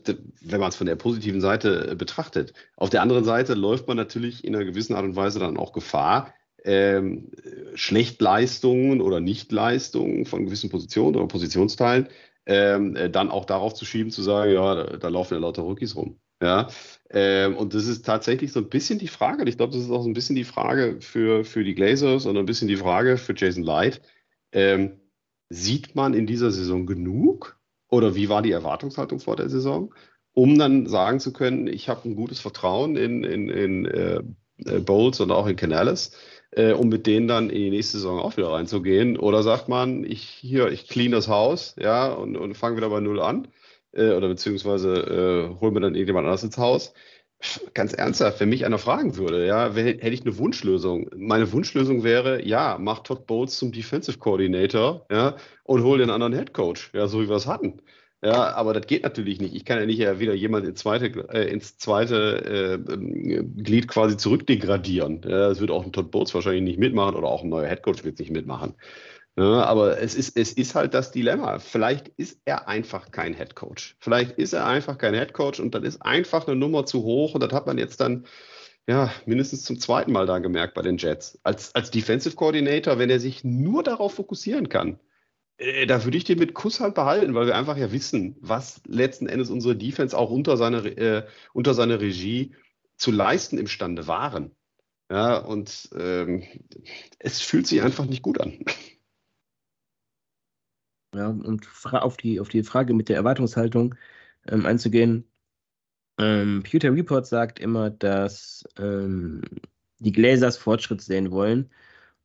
[0.42, 2.52] wenn man es von der positiven Seite äh, betrachtet.
[2.76, 5.72] Auf der anderen Seite läuft man natürlich in einer gewissen Art und Weise dann auch
[5.72, 7.30] Gefahr, ähm,
[7.74, 12.08] Schlechtleistungen oder Nichtleistungen von gewissen Positionen oder Positionsteilen
[12.46, 15.62] ähm, äh, dann auch darauf zu schieben, zu sagen, ja, da, da laufen ja lauter
[15.62, 16.18] Rookies rum.
[16.42, 16.68] Ja,
[17.10, 20.02] ähm, und das ist tatsächlich so ein bisschen die Frage, ich glaube, das ist auch
[20.02, 23.34] so ein bisschen die Frage für, für die Glazers und ein bisschen die Frage für
[23.36, 24.02] Jason Light.
[24.50, 25.00] Ähm,
[25.50, 27.60] sieht man in dieser Saison genug
[27.92, 29.94] oder wie war die Erwartungshaltung vor der Saison,
[30.32, 34.22] um dann sagen zu können, ich habe ein gutes Vertrauen in, in, in äh,
[34.64, 36.12] äh Bowles und auch in Canales,
[36.52, 39.18] äh, um mit denen dann in die nächste Saison auch wieder reinzugehen?
[39.18, 43.00] Oder sagt man, ich hier, ich clean das Haus, ja, und, und fange wieder bei
[43.00, 43.48] Null an?
[43.92, 46.94] Äh, oder beziehungsweise äh, holen wir dann irgendjemand anders ins Haus?
[47.74, 51.10] Ganz ernsthaft, wenn mich einer fragen würde, ja, hätte ich eine Wunschlösung.
[51.16, 56.34] Meine Wunschlösung wäre, ja, mach Todd Bowles zum Defensive Coordinator, ja, und hol den anderen
[56.34, 57.82] Head Coach, ja, so wie wir es hatten.
[58.24, 59.52] Ja, aber das geht natürlich nicht.
[59.52, 62.96] Ich kann ja nicht ja wieder jemand ins zweite, äh, ins zweite äh,
[63.62, 65.22] Glied quasi zurückdegradieren.
[65.24, 68.04] Ja, das wird auch ein Todd Bowles wahrscheinlich nicht mitmachen oder auch ein neuer Headcoach
[68.04, 68.74] wird es nicht mitmachen.
[69.36, 71.58] Ja, aber es ist, es ist halt das Dilemma.
[71.58, 73.96] Vielleicht ist er einfach kein Headcoach.
[73.98, 77.42] Vielleicht ist er einfach kein Headcoach und dann ist einfach eine Nummer zu hoch und
[77.42, 78.26] das hat man jetzt dann
[78.86, 81.38] ja, mindestens zum zweiten Mal da gemerkt bei den Jets.
[81.44, 84.98] Als, als Defensive Coordinator, wenn er sich nur darauf fokussieren kann,
[85.56, 89.28] äh, da würde ich den mit Kusshand behalten, weil wir einfach ja wissen, was letzten
[89.28, 92.54] Endes unsere Defense auch unter seiner, äh, unter seiner Regie
[92.96, 94.50] zu leisten imstande waren.
[95.10, 96.42] Ja, und ähm,
[97.18, 98.64] es fühlt sich einfach nicht gut an.
[101.14, 103.94] Ja, und auf die, auf die Frage mit der Erwartungshaltung
[104.48, 105.24] ähm, einzugehen.
[106.18, 109.42] Ähm, Pewter Report sagt immer, dass ähm,
[109.98, 111.70] die Glazers Fortschritt sehen wollen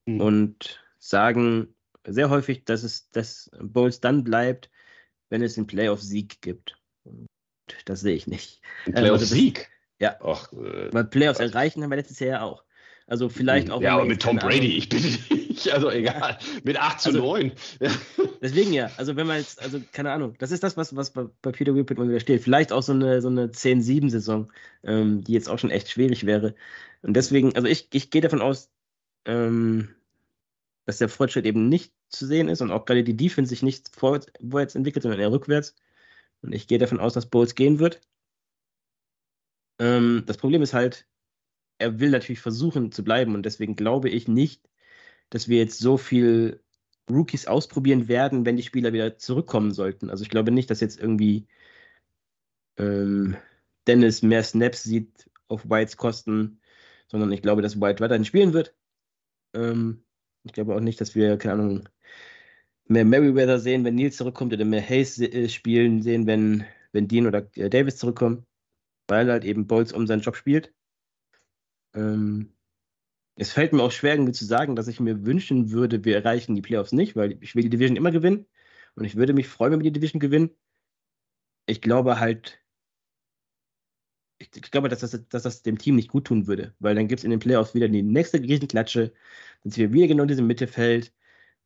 [0.06, 0.22] mhm.
[0.22, 1.76] und sagen,
[2.06, 4.70] sehr häufig, dass es dass Bowles dann bleibt,
[5.30, 6.78] wenn es einen Playoff-Sieg gibt.
[7.86, 8.62] Das sehe ich nicht.
[8.86, 9.58] Ein ähm, Playoff-Sieg?
[9.58, 9.70] Also
[10.00, 10.22] ja.
[10.22, 12.64] Och, äh, Weil Playoffs erreichen haben wir letztes Jahr ja auch.
[13.08, 13.82] Also vielleicht auch.
[13.82, 15.47] Ja, aber mit Tom Brady, ich bitte dich.
[15.72, 16.38] Also egal.
[16.64, 17.52] Mit 8 zu also, 9.
[18.42, 18.92] Deswegen ja.
[18.98, 21.74] Also wenn man jetzt, also keine Ahnung, das ist das, was, was bei, bei Peter
[21.76, 22.44] Whippet immer wieder steht.
[22.44, 24.52] Vielleicht auch so eine, so eine 10-7-Saison,
[24.84, 26.56] ähm, die jetzt auch schon echt schwierig wäre.
[27.02, 28.70] Und deswegen, also ich, ich gehe davon aus,
[29.26, 29.90] ähm,
[30.86, 33.90] dass der Fortschritt eben nicht zu sehen ist und auch gerade die Defense sich nicht
[33.94, 35.76] vorwärts entwickelt, sondern eher rückwärts.
[36.42, 38.02] Und ich gehe davon aus, dass Bowles gehen wird.
[39.80, 41.08] Ähm, das Problem ist halt,
[41.78, 44.68] er will natürlich versuchen zu bleiben und deswegen glaube ich nicht,
[45.30, 46.62] dass wir jetzt so viel
[47.10, 50.10] Rookies ausprobieren werden, wenn die Spieler wieder zurückkommen sollten.
[50.10, 51.48] Also ich glaube nicht, dass jetzt irgendwie
[52.78, 53.38] ähm,
[53.88, 56.62] Dennis mehr Snaps sieht auf Whites Kosten,
[57.08, 58.76] sondern ich glaube, dass White weiterhin spielen wird.
[59.54, 60.04] Ähm,
[60.44, 61.90] ich glaube auch nicht, dass wir, keine Ahnung,
[62.88, 67.28] mehr Merriweather sehen, wenn Nils zurückkommt oder mehr Hayes äh, spielen sehen, wenn, wenn Dean
[67.28, 68.46] oder äh, Davis zurückkommen,
[69.08, 70.74] weil halt eben Bolz um seinen Job spielt.
[71.94, 72.54] Ähm,
[73.38, 76.56] es fällt mir auch schwer, irgendwie zu sagen, dass ich mir wünschen würde, wir erreichen
[76.56, 78.48] die Playoffs nicht, weil ich will die Division immer gewinnen
[78.96, 80.52] und ich würde mich freuen, wenn wir die Division gewinnen.
[81.68, 82.60] Ich glaube halt,
[84.40, 87.08] ich, ich glaube, dass das, dass das dem Team nicht gut tun würde, weil dann
[87.08, 89.14] gibt es in den Playoffs wieder die nächste Riesenklatsche,
[89.64, 91.14] dann sind wir wieder genau in diesem Mittelfeld.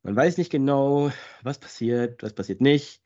[0.04, 1.12] Man weiß nicht genau,
[1.44, 3.04] was passiert, was passiert nicht.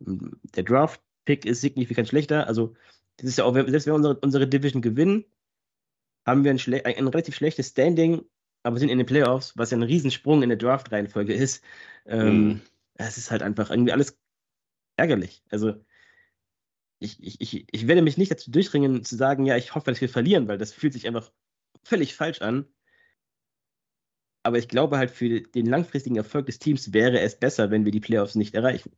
[0.00, 2.46] Der Draft-Pick ist signifikant schlechter.
[2.46, 2.74] Also,
[3.18, 5.24] das ist ja auch, selbst wenn wir unsere, unsere Division gewinnen,
[6.26, 8.22] haben wir ein, ein, relativ schlechtes Standing,
[8.64, 11.62] aber sind in den Playoffs, was ja ein Riesensprung in der Draft-Reihenfolge ist.
[12.04, 12.60] Ähm, mm.
[12.94, 14.18] Es ist halt einfach irgendwie alles
[14.96, 15.42] ärgerlich.
[15.50, 15.74] Also,
[16.98, 20.00] ich, ich, ich, ich werde mich nicht dazu durchringen, zu sagen, ja, ich hoffe, dass
[20.00, 21.30] wir verlieren, weil das fühlt sich einfach
[21.84, 22.66] völlig falsch an.
[24.42, 27.92] Aber ich glaube halt, für den langfristigen Erfolg des Teams wäre es besser, wenn wir
[27.92, 28.92] die Playoffs nicht erreichen.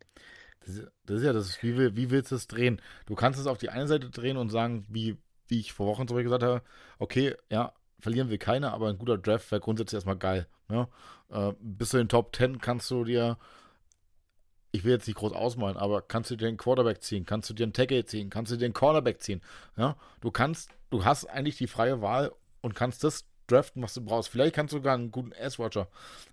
[0.60, 2.80] Das ist, das ist ja das, wie, wie willst du es drehen?
[3.06, 5.16] Du kannst es auf die eine Seite drehen und sagen, wie,
[5.48, 6.62] wie ich vor Wochen zurück gesagt habe,
[6.98, 10.46] okay, ja, verlieren wir keine, aber ein guter Draft wäre grundsätzlich erstmal geil.
[10.68, 10.88] Ne?
[11.30, 13.38] Äh, bis zu den Top 10 kannst du dir
[14.72, 17.54] ich will jetzt nicht groß ausmalen, aber kannst du dir einen Quarterback ziehen, kannst du
[17.54, 19.40] dir einen Tackle ziehen, kannst du dir einen Cornerback ziehen.
[19.76, 24.02] Ja, du kannst, du hast eigentlich die freie Wahl und kannst das draften, was du
[24.02, 24.28] brauchst.
[24.28, 25.88] Vielleicht kannst du sogar einen guten S-Watcher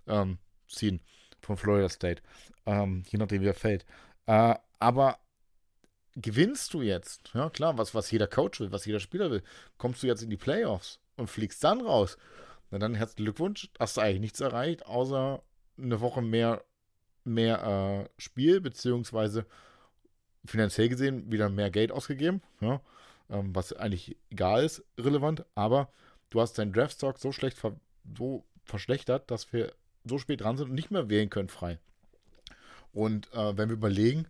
[0.06, 0.38] ähm,
[0.68, 1.00] ziehen
[1.40, 2.22] von Florida State,
[2.66, 3.86] ähm, je nachdem wie er fällt.
[4.26, 5.18] Äh, aber
[6.16, 9.42] gewinnst du jetzt, ja klar, was, was jeder Coach will, was jeder Spieler will,
[9.76, 12.16] kommst du jetzt in die Playoffs und fliegst dann raus,
[12.70, 15.42] na dann herzlichen Glückwunsch, hast du eigentlich nichts erreicht, außer
[15.78, 16.64] eine Woche mehr,
[17.24, 19.46] mehr äh, Spiel, beziehungsweise
[20.44, 22.80] finanziell gesehen wieder mehr Geld ausgegeben, ja,
[23.28, 25.90] ähm, was eigentlich egal ist, relevant, aber
[26.30, 27.76] du hast deinen Draftstock so schlecht ver
[28.16, 29.72] so verschlechtert, dass wir
[30.04, 31.78] so spät dran sind und nicht mehr wählen können frei.
[32.92, 34.28] Und äh, wenn wir überlegen,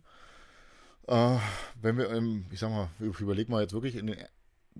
[1.07, 1.37] äh,
[1.81, 4.17] wenn wir, im, ich sag mal, wir überlegen mal jetzt wirklich in den,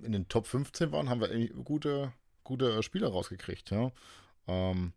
[0.02, 2.12] in den Top 15 waren, haben wir gute,
[2.44, 3.72] gute Spieler rausgekriegt.
[3.72, 3.92] Ja?
[4.48, 4.94] Ähm,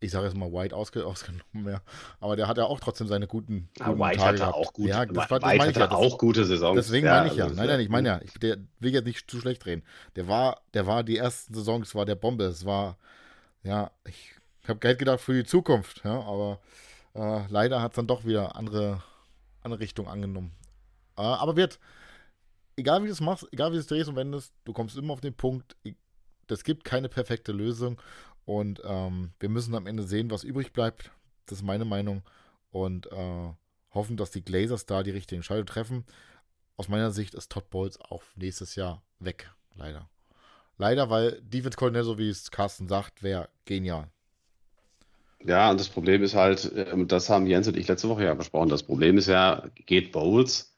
[0.00, 1.80] ich sage jetzt mal White ausge, ausgenommen, ja.
[2.20, 4.88] Aber der hat ja auch trotzdem seine guten, ah, guten White Tage hatte auch gute,
[4.90, 6.76] ja, das war, White hatte ja, das, auch gute Saisons.
[6.76, 7.44] Deswegen ja, meine ich ja.
[7.44, 9.82] Also nein, nein, ich meine ja, ich der will jetzt nicht zu schlecht reden.
[10.16, 12.44] Der war, der war die ersten Saisons, war der Bombe.
[12.44, 12.98] Es war,
[13.62, 14.32] ja, ich
[14.68, 16.58] habe Geld gedacht für die Zukunft, ja, aber
[17.14, 19.02] äh, leider hat es dann doch wieder andere,
[19.62, 20.52] andere Richtung angenommen.
[21.16, 21.78] Äh, aber wird,
[22.76, 25.12] egal wie du es machst, egal wie du es drehst und wendest, du kommst immer
[25.12, 25.76] auf den Punkt,
[26.48, 28.00] es gibt keine perfekte Lösung
[28.44, 31.10] und ähm, wir müssen am Ende sehen, was übrig bleibt.
[31.46, 32.22] Das ist meine Meinung
[32.70, 33.52] und äh,
[33.92, 36.04] hoffen, dass die Glazers da die richtigen Entscheidungen treffen.
[36.76, 40.08] Aus meiner Sicht ist Todd Bowles auch nächstes Jahr weg, leider.
[40.76, 44.08] Leider, weil Defense Coordinator, so wie es Carsten sagt, wäre genial.
[45.44, 48.34] Ja, und das Problem ist halt, ähm, das haben Jens und ich letzte Woche ja
[48.34, 50.73] besprochen, das Problem ist ja, geht Bowles,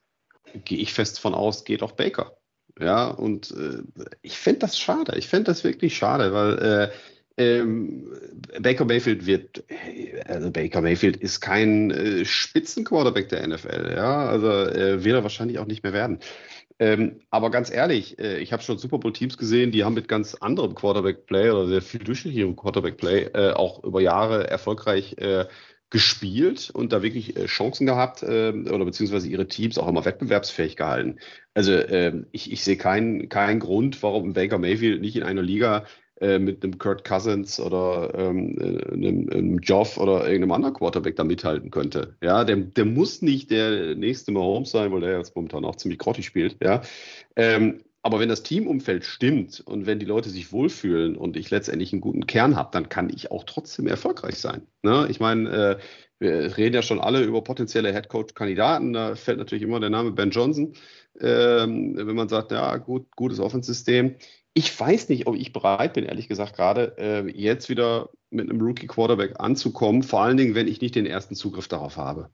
[0.64, 2.36] gehe ich fest von aus, geht auch Baker.
[2.78, 3.82] Ja, und äh,
[4.22, 5.16] ich fände das schade.
[5.18, 6.90] Ich fände das wirklich schade, weil äh,
[7.38, 8.12] ähm,
[8.60, 9.64] Baker Mayfield wird,
[10.26, 15.58] also Baker Mayfield ist kein äh, Spitzenquarterback der NFL, ja, also äh, wird er wahrscheinlich
[15.58, 16.18] auch nicht mehr werden.
[16.78, 20.34] Ähm, aber ganz ehrlich, äh, ich habe schon Super Bowl-Teams gesehen, die haben mit ganz
[20.34, 25.46] anderem Quarterback-Play oder sehr viel durchschnittlichem Quarterback-Play äh, auch über Jahre erfolgreich äh,
[25.90, 30.76] gespielt und da wirklich äh, Chancen gehabt äh, oder beziehungsweise ihre Teams auch immer wettbewerbsfähig
[30.76, 31.18] gehalten.
[31.54, 35.84] Also äh, ich, ich sehe keinen keinen Grund, warum Baker Mayfield nicht in einer Liga
[36.20, 41.14] äh, mit einem Kurt Cousins oder ähm, äh, einem, einem Joff oder irgendeinem anderen Quarterback
[41.14, 42.16] da mithalten könnte.
[42.22, 45.98] Ja, der, der muss nicht der nächste Mahomes sein, weil der jetzt momentan auch ziemlich
[45.98, 46.56] grottig spielt.
[46.62, 46.82] Ja,
[47.36, 51.92] ähm, aber wenn das Teamumfeld stimmt und wenn die Leute sich wohlfühlen und ich letztendlich
[51.92, 54.62] einen guten Kern habe, dann kann ich auch trotzdem erfolgreich sein.
[54.82, 55.06] Ne?
[55.10, 55.78] Ich meine, äh,
[56.18, 58.94] wir reden ja schon alle über potenzielle Headcoach-Kandidaten.
[58.94, 60.72] Da fällt natürlich immer der Name Ben Johnson.
[61.20, 64.16] Ähm, wenn man sagt, ja, gut, gutes Offensystem
[64.56, 68.58] ich weiß nicht, ob ich bereit bin, ehrlich gesagt, gerade äh, jetzt wieder mit einem
[68.58, 72.30] Rookie-Quarterback anzukommen, vor allen Dingen, wenn ich nicht den ersten Zugriff darauf habe.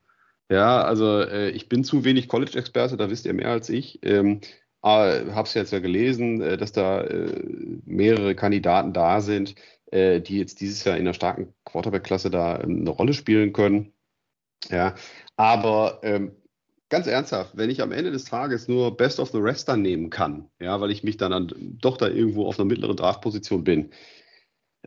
[0.49, 3.99] Ja, also äh, ich bin zu wenig College-Experte, da wisst ihr mehr als ich.
[4.05, 4.41] Ähm,
[4.83, 7.43] habe es jetzt ja gelesen, äh, dass da äh,
[7.85, 9.55] mehrere Kandidaten da sind,
[9.91, 13.93] äh, die jetzt dieses Jahr in der starken Quarterback-Klasse da ähm, eine Rolle spielen können.
[14.71, 14.95] Ja,
[15.37, 16.33] aber ähm,
[16.89, 20.11] ganz ernsthaft, wenn ich am Ende des Tages nur Best of the Rest dann nehmen
[20.11, 23.91] kann, ja, weil ich mich dann, dann doch da irgendwo auf einer mittleren Draftposition bin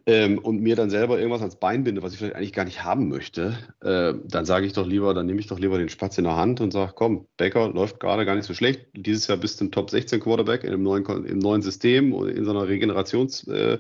[0.08, 2.84] ähm, und mir dann selber irgendwas ans Bein binde, was ich vielleicht eigentlich gar nicht
[2.84, 6.18] haben möchte, äh, dann sage ich doch lieber, dann nehme ich doch lieber den Spatz
[6.18, 8.88] in der Hand und sage, komm, Becker läuft gerade gar nicht so schlecht.
[8.94, 12.30] Dieses Jahr bist du ein Top 16 Quarterback in einem neuen, im neuen System und
[12.30, 13.80] in so einer Regenerationssaison.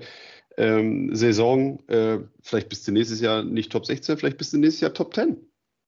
[0.57, 4.81] Äh, ähm, äh, vielleicht bist du nächstes Jahr nicht Top 16, vielleicht bist du nächstes
[4.81, 5.37] Jahr Top 10.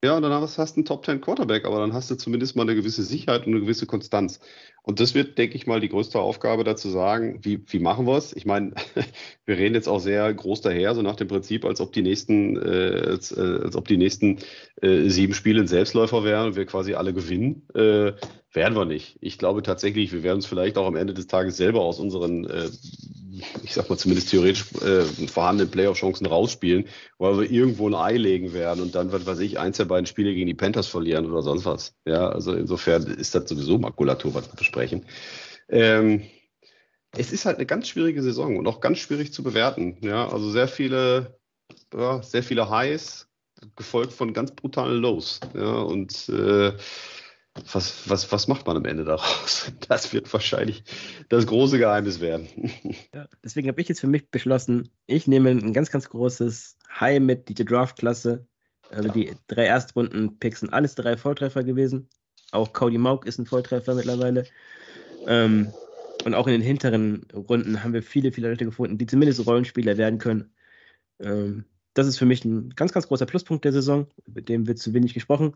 [0.04, 2.62] Ja, und dann hast, du einen Top 10 Quarterback, aber dann hast du zumindest mal
[2.62, 4.40] eine gewisse Sicherheit und eine gewisse Konstanz.
[4.84, 8.16] Und das wird, denke ich mal, die größte Aufgabe dazu sagen, wie, wie machen wir
[8.16, 8.32] es?
[8.36, 8.74] Ich meine,
[9.46, 12.58] wir reden jetzt auch sehr groß daher, so nach dem Prinzip, als ob die nächsten,
[12.58, 14.38] äh, als, äh, als ob die nächsten
[14.84, 17.68] äh, sieben Spiele ein Selbstläufer wären und wir quasi alle gewinnen.
[17.74, 18.14] Äh,
[18.54, 19.18] werden wir nicht.
[19.22, 22.46] Ich glaube tatsächlich, wir werden es vielleicht auch am Ende des Tages selber aus unseren
[22.46, 22.70] äh,
[23.64, 26.86] ich sag mal zumindest theoretisch äh, vorhandene Playoff-Chancen rausspielen,
[27.18, 30.06] weil wir irgendwo ein Ei legen werden und dann, was weiß ich, eins der beiden
[30.06, 31.96] Spiele gegen die Panthers verlieren oder sonst was.
[32.06, 35.06] Ja, also insofern ist das sowieso Makulatur, was wir besprechen.
[35.70, 36.24] Ähm,
[37.16, 39.98] es ist halt eine ganz schwierige Saison und auch ganz schwierig zu bewerten.
[40.02, 41.40] Ja, also sehr viele,
[41.94, 43.28] ja, sehr viele Highs,
[43.76, 45.40] gefolgt von ganz brutalen Lows.
[45.56, 46.74] Ja, und äh,
[47.74, 49.72] was, was, was macht man am Ende daraus?
[49.88, 50.84] Das wird wahrscheinlich
[51.30, 52.48] das große Geheimnis werden.
[53.14, 57.20] Ja, deswegen habe ich jetzt für mich beschlossen, ich nehme ein ganz, ganz großes High
[57.20, 58.46] mit, die Draft-Klasse.
[58.90, 62.10] Also die drei Erstrunden-Picks sind alles drei Volltreffer gewesen.
[62.52, 64.46] Auch Cody Mauk ist ein Volltreffer mittlerweile.
[65.26, 65.74] Ähm,
[66.26, 69.98] und auch in den hinteren Runden haben wir viele, viele Leute gefunden, die zumindest Rollenspieler
[69.98, 70.54] werden können.
[71.20, 74.78] Ähm, das ist für mich ein ganz, ganz großer Pluspunkt der Saison, mit dem wird
[74.78, 75.56] zu wenig gesprochen.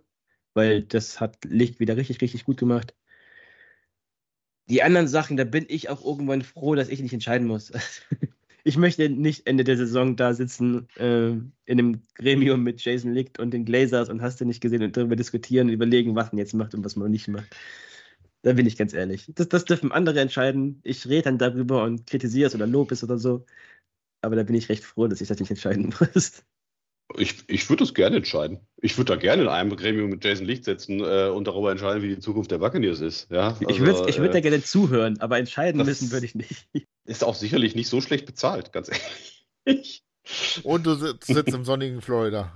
[0.53, 2.95] Weil das hat Licht wieder richtig, richtig gut gemacht.
[4.69, 7.71] Die anderen Sachen, da bin ich auch irgendwann froh, dass ich nicht entscheiden muss.
[8.63, 13.39] ich möchte nicht Ende der Saison da sitzen äh, in einem Gremium mit Jason Licht
[13.39, 16.39] und den Glazers und hast du nicht gesehen und darüber diskutieren und überlegen, was man
[16.39, 17.55] jetzt macht und was man nicht macht.
[18.43, 19.31] Da bin ich ganz ehrlich.
[19.35, 20.79] Das, das dürfen andere entscheiden.
[20.83, 23.45] Ich rede dann darüber und kritisiere es oder lobe es oder so.
[24.21, 26.43] Aber da bin ich recht froh, dass ich das nicht entscheiden muss.
[27.17, 28.59] Ich, ich würde das gerne entscheiden.
[28.77, 32.01] Ich würde da gerne in einem Gremium mit Jason Licht setzen äh, und darüber entscheiden,
[32.01, 33.29] wie die Zukunft der Buccaneers ist.
[33.29, 36.35] Ja, also, ich würde ich würd äh, da gerne zuhören, aber entscheiden müssen würde ich
[36.35, 36.67] nicht.
[37.05, 38.89] Ist auch sicherlich nicht so schlecht bezahlt, ganz
[39.65, 40.03] ehrlich.
[40.63, 42.53] Und du sitzt im sonnigen Florida.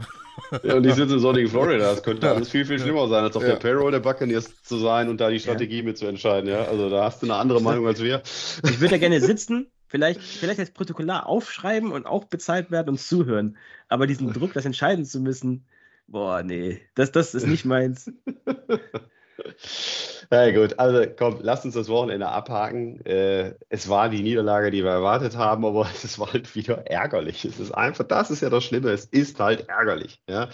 [0.64, 1.92] Ja, und ich sitze im sonnigen Florida.
[1.92, 3.50] Das könnte alles viel, viel schlimmer sein, als auf ja.
[3.50, 5.84] der Payroll der Buccaneers zu sein und da die Strategie ja.
[5.84, 6.50] mitzuentscheiden.
[6.50, 6.66] Ja?
[6.66, 8.22] Also da hast du eine andere Meinung als wir.
[8.64, 13.00] Ich würde ja gerne sitzen, vielleicht, vielleicht als Protokollar aufschreiben und auch bezahlt werden und
[13.00, 13.56] zuhören.
[13.88, 15.64] Aber diesen Druck, das entscheiden zu müssen,
[16.06, 18.12] boah, nee, das, das ist nicht meins.
[20.30, 23.06] Na ja, gut, also komm, lass uns das Wochenende abhaken.
[23.06, 27.46] Äh, es war die Niederlage, die wir erwartet haben, aber es war halt wieder ärgerlich.
[27.46, 30.22] Es ist einfach, das ist ja das Schlimme, es ist halt ärgerlich.
[30.28, 30.50] Ja?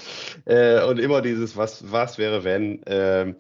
[0.46, 2.84] Äh, und immer dieses, was, was wäre, wenn.
[2.84, 3.34] Äh,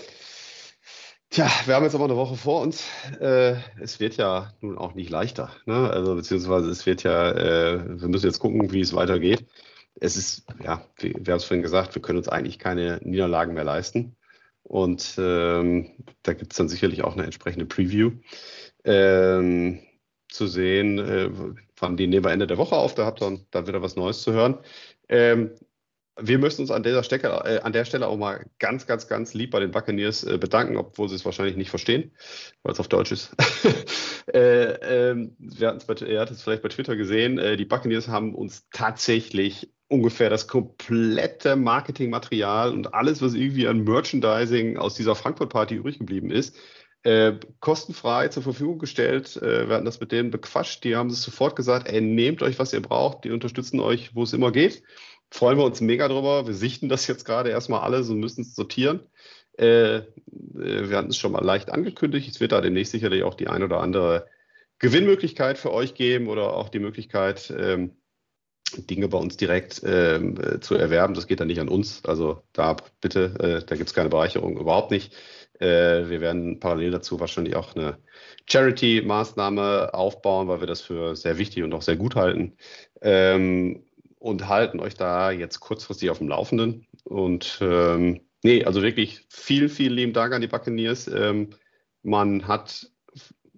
[1.32, 2.86] tja, wir haben jetzt aber eine Woche vor uns.
[3.20, 5.52] Äh, es wird ja nun auch nicht leichter.
[5.66, 5.90] Ne?
[5.90, 9.48] Also, beziehungsweise es wird ja, äh, wir müssen jetzt gucken, wie es weitergeht.
[9.96, 13.54] Es ist, ja, wir, wir haben es vorhin gesagt, wir können uns eigentlich keine Niederlagen
[13.54, 14.16] mehr leisten.
[14.64, 15.92] Und ähm,
[16.24, 18.12] da gibt es dann sicherlich auch eine entsprechende Preview
[18.84, 19.80] ähm,
[20.30, 21.00] zu sehen.
[21.00, 21.30] Äh,
[21.76, 24.22] von die nehmen wir Ende der Woche auf, da habt ihr dann wieder was Neues
[24.22, 24.60] zu hören.
[25.10, 25.52] Ähm,
[26.20, 29.34] wir müssen uns an, dieser Stecke, äh, an der Stelle auch mal ganz, ganz, ganz
[29.34, 32.12] lieb bei den Buccaneers äh, bedanken, obwohl sie es wahrscheinlich nicht verstehen,
[32.64, 33.36] weil es auf Deutsch ist.
[34.34, 38.68] äh, ähm, bei, ihr hattet es vielleicht bei Twitter gesehen, äh, die Buccaneers haben uns
[38.72, 45.99] tatsächlich ungefähr das komplette Marketingmaterial und alles, was irgendwie an Merchandising aus dieser Frankfurt-Party übrig
[45.99, 46.55] geblieben ist,
[47.03, 49.36] äh, kostenfrei zur Verfügung gestellt.
[49.38, 50.84] Äh, wir hatten das mit denen bequatscht.
[50.84, 53.24] Die haben es sofort gesagt, ey, nehmt euch, was ihr braucht.
[53.24, 54.84] Die unterstützen euch, wo es immer geht.
[55.32, 56.46] Freuen wir uns mega drüber.
[56.46, 59.00] Wir sichten das jetzt gerade erstmal alles und müssen es sortieren.
[59.58, 60.04] Äh, äh,
[60.54, 62.30] wir hatten es schon mal leicht angekündigt.
[62.30, 64.28] Es wird da demnächst sicherlich auch die ein oder andere
[64.80, 67.92] Gewinnmöglichkeit für euch geben oder auch die Möglichkeit, ähm,
[68.90, 71.14] Dinge bei uns direkt äh, zu erwerben.
[71.14, 72.04] Das geht dann nicht an uns.
[72.06, 75.14] Also da bitte, äh, da gibt es keine Bereicherung, überhaupt nicht.
[75.60, 77.98] Äh, wir werden parallel dazu wahrscheinlich auch eine
[78.50, 82.58] Charity-Maßnahme aufbauen, weil wir das für sehr wichtig und auch sehr gut halten.
[83.02, 83.84] Ähm,
[84.22, 86.86] und halten euch da jetzt kurzfristig auf dem Laufenden.
[87.05, 91.07] Und ähm, nee, also wirklich vielen, vielen lieben Dank an die Buccaneers.
[91.07, 91.49] Ähm,
[92.03, 92.91] man hat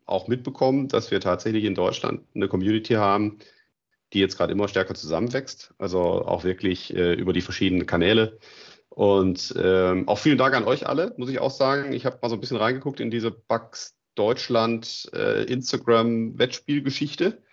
[0.06, 3.40] auch mitbekommen, dass wir tatsächlich in Deutschland eine Community haben,
[4.14, 8.40] die jetzt gerade immer stärker zusammenwächst, also auch wirklich äh, über die verschiedenen Kanäle.
[8.88, 11.92] Und ähm, auch vielen Dank an euch alle, muss ich auch sagen.
[11.92, 17.44] Ich habe mal so ein bisschen reingeguckt in diese Bugs Deutschland äh, Instagram Wettspielgeschichte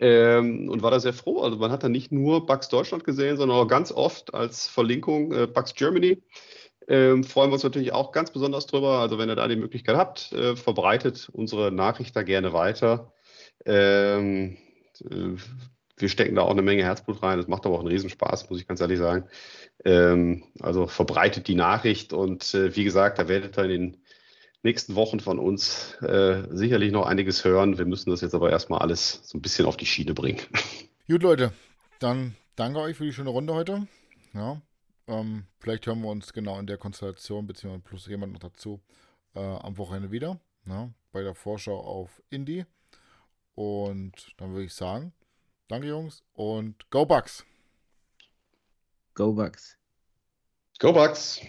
[0.00, 1.40] ähm, und war da sehr froh.
[1.40, 5.32] Also man hat da nicht nur Bugs Deutschland gesehen, sondern auch ganz oft als Verlinkung
[5.32, 6.22] äh, Bugs Germany.
[6.86, 8.98] Ähm, freuen wir uns natürlich auch ganz besonders drüber.
[9.00, 13.12] Also wenn ihr da die Möglichkeit habt, äh, verbreitet unsere Nachricht da gerne weiter.
[13.66, 14.56] Ähm,
[15.04, 15.36] äh,
[15.96, 17.38] wir stecken da auch eine Menge Herzblut rein.
[17.38, 19.24] Das macht aber auch einen Riesenspaß, muss ich ganz ehrlich sagen.
[19.84, 23.96] Ähm, also verbreitet die Nachricht und äh, wie gesagt, da werdet ihr in den
[24.62, 27.78] nächsten Wochen von uns äh, sicherlich noch einiges hören.
[27.78, 30.40] Wir müssen das jetzt aber erstmal alles so ein bisschen auf die Schiene bringen.
[31.08, 31.52] Gut, Leute,
[32.00, 33.86] dann danke euch für die schöne Runde heute.
[34.34, 34.60] Ja,
[35.06, 38.80] ähm, vielleicht hören wir uns genau in der Konstellation, beziehungsweise plus jemand noch dazu,
[39.34, 40.40] äh, am Wochenende wieder.
[40.66, 42.66] Ja, bei der Vorschau auf Indie.
[43.54, 45.12] Und dann würde ich sagen,
[45.68, 46.22] Danke, Jungs.
[46.32, 47.44] Und Go Bucks.
[49.14, 49.76] Go Bucks.
[50.78, 51.40] Go Bucks.